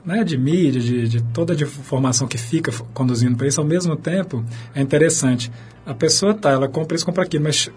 [0.05, 3.95] né, de mídia, de, de toda a informação que fica conduzindo para isso, ao mesmo
[3.95, 4.43] tempo,
[4.73, 5.51] é interessante.
[5.85, 7.69] A pessoa tá, ela compra isso, compra aquilo, mas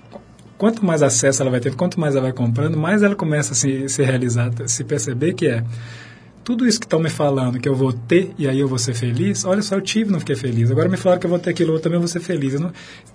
[0.58, 3.54] quanto mais acesso ela vai tendo, quanto mais ela vai comprando, mais ela começa a
[3.54, 5.64] se, se realizar, se perceber que é
[6.44, 8.94] tudo isso que estão me falando que eu vou ter e aí eu vou ser
[8.94, 10.70] feliz, olha só, eu tive e não fiquei feliz.
[10.70, 12.58] Agora me falaram que eu vou ter aquilo, eu também vou ser feliz.
[12.60, 12.72] Não,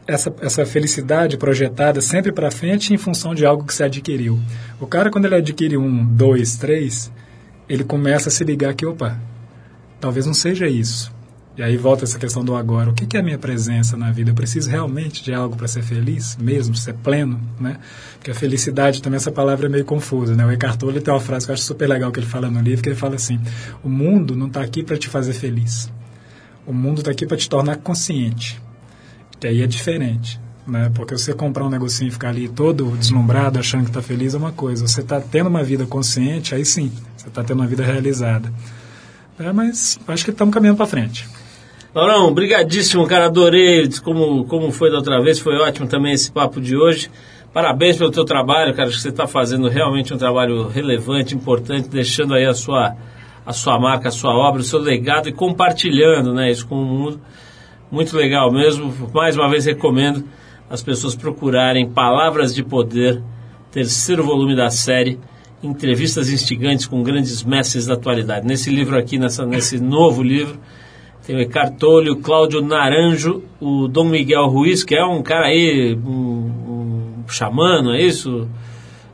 [0.07, 4.39] essa, essa felicidade projetada sempre para frente em função de algo que você adquiriu.
[4.79, 7.11] O cara, quando ele adquire um, dois, três,
[7.67, 9.19] ele começa a se ligar que, opa,
[9.99, 11.15] talvez não seja isso.
[11.57, 12.91] E aí volta essa questão do agora.
[12.91, 14.29] O que, que é a minha presença na vida?
[14.29, 17.79] Eu preciso realmente de algo para ser feliz, mesmo, ser pleno, né?
[18.13, 20.45] Porque a felicidade também, essa palavra é meio confusa, né?
[20.45, 22.61] O Eckhart Tolle tem uma frase que eu acho super legal que ele fala no
[22.61, 23.39] livro, que ele fala assim,
[23.83, 25.91] o mundo não está aqui para te fazer feliz.
[26.63, 28.61] O mundo está aqui para te tornar consciente.
[29.39, 30.39] Que aí é diferente.
[30.67, 30.91] Né?
[30.93, 34.37] Porque você comprar um negocinho e ficar ali todo deslumbrado, achando que está feliz, é
[34.37, 34.85] uma coisa.
[34.85, 38.51] Você está tendo uma vida consciente, aí sim, você está tendo uma vida realizada.
[39.39, 41.25] É, mas acho que estamos caminhando para frente.
[41.95, 46.59] Laurão, brigadíssimo, cara, adorei como, como foi da outra vez, foi ótimo também esse papo
[46.59, 47.09] de hoje.
[47.53, 51.87] Parabéns pelo teu trabalho, cara, acho que você está fazendo realmente um trabalho relevante, importante,
[51.87, 52.93] deixando aí a sua,
[53.45, 56.85] a sua marca, a sua obra, o seu legado e compartilhando né, isso com o
[56.85, 57.21] mundo.
[57.89, 60.25] Muito legal mesmo, mais uma vez recomendo
[60.69, 63.21] as pessoas procurarem Palavras de Poder,
[63.71, 65.19] terceiro volume da série,
[65.63, 68.45] entrevistas instigantes com grandes mestres da atualidade.
[68.45, 70.59] Nesse livro aqui, nessa, nesse novo livro,
[71.25, 75.47] tem o Eckhart Tolle, o Cláudio Naranjo, o Dom Miguel Ruiz, que é um cara
[75.47, 78.47] aí, um, um xamã, não é isso?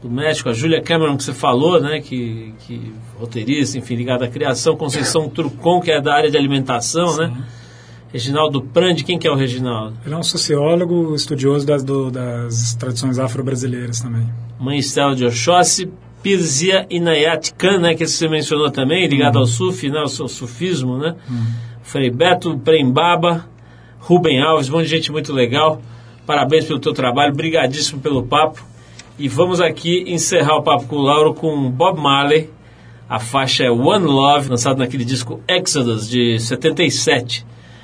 [0.01, 2.01] Do México, a Julia Cameron, que você falou, né?
[2.01, 7.17] Que, que roteirista, enfim, ligada à criação, Conceição Turcon, que é da área de alimentação,
[7.17, 7.27] né?
[7.27, 7.33] Sim.
[7.33, 7.43] né?
[8.13, 9.97] Reginaldo Prandi, quem que é o Reginaldo?
[10.05, 14.29] Ele é um sociólogo estudioso das, do, das tradições afro-brasileiras também.
[14.59, 15.89] Mãe Estela de Oxóssi,
[16.21, 20.99] Pirzia Inayat Khan, né, que você mencionou também, ligado ao sufi, né, ao seu sufismo,
[20.99, 21.15] né?
[21.81, 23.49] Frei Beto Prembaba,
[23.97, 25.81] Rubem Alves, um monte de gente muito legal.
[26.23, 28.63] Parabéns pelo teu trabalho, brigadíssimo pelo papo.
[29.17, 32.47] E vamos aqui encerrar o papo com o Lauro com Bob Marley.
[33.09, 37.43] A faixa é One Love, lançado naquele disco Exodus de 77.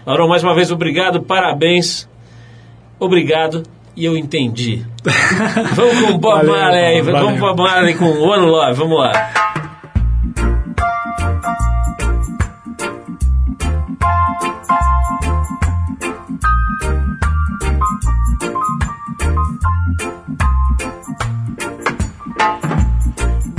[0.09, 2.09] Lauro, mais uma vez obrigado, parabéns.
[2.99, 3.61] Obrigado
[3.95, 4.83] e eu entendi.
[5.75, 7.25] vamos com Bob Valeu, Marley aí, valeu.
[7.25, 9.11] vamos com Bob Marley com One Love, vamos lá.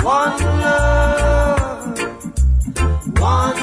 [0.03, 2.01] One love,
[3.21, 3.60] one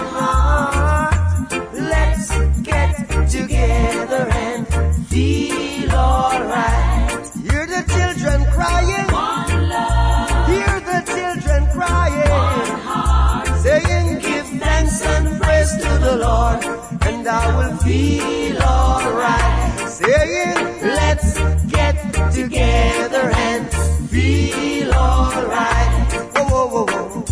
[17.27, 19.89] and I will feel alright.
[19.89, 21.95] Saying, let's get
[22.33, 23.69] together and
[24.09, 26.13] feel alright.
[26.35, 27.23] Whoa, whoa, whoa, whoa.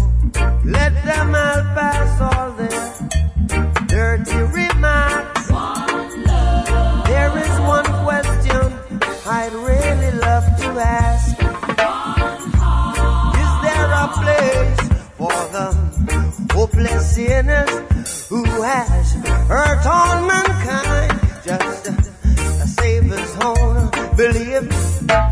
[0.65, 2.77] Let them all pass all their
[3.87, 5.47] dirty remarks.
[7.09, 8.61] There is one question
[9.27, 11.31] I'd really love to ask.
[13.43, 14.81] Is there a place
[15.17, 15.67] for the
[16.53, 19.04] hopeless sinners who has
[19.85, 21.19] all mankind?
[21.43, 25.24] Just a, a Savior's own belief.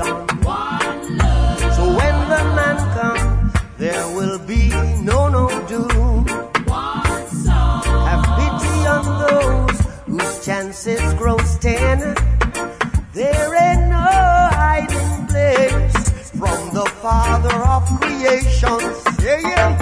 [0.00, 1.72] Armageddon.
[1.76, 4.68] So when the man comes, there will be
[5.02, 6.26] no no doom.
[8.08, 12.14] Have pity on those whose chances grow ten.
[13.12, 14.08] There ain't no
[14.60, 18.80] hiding place from the Father of creation.
[19.20, 19.78] Saying,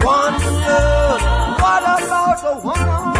[0.00, 1.20] one love.
[1.60, 3.19] What about the one?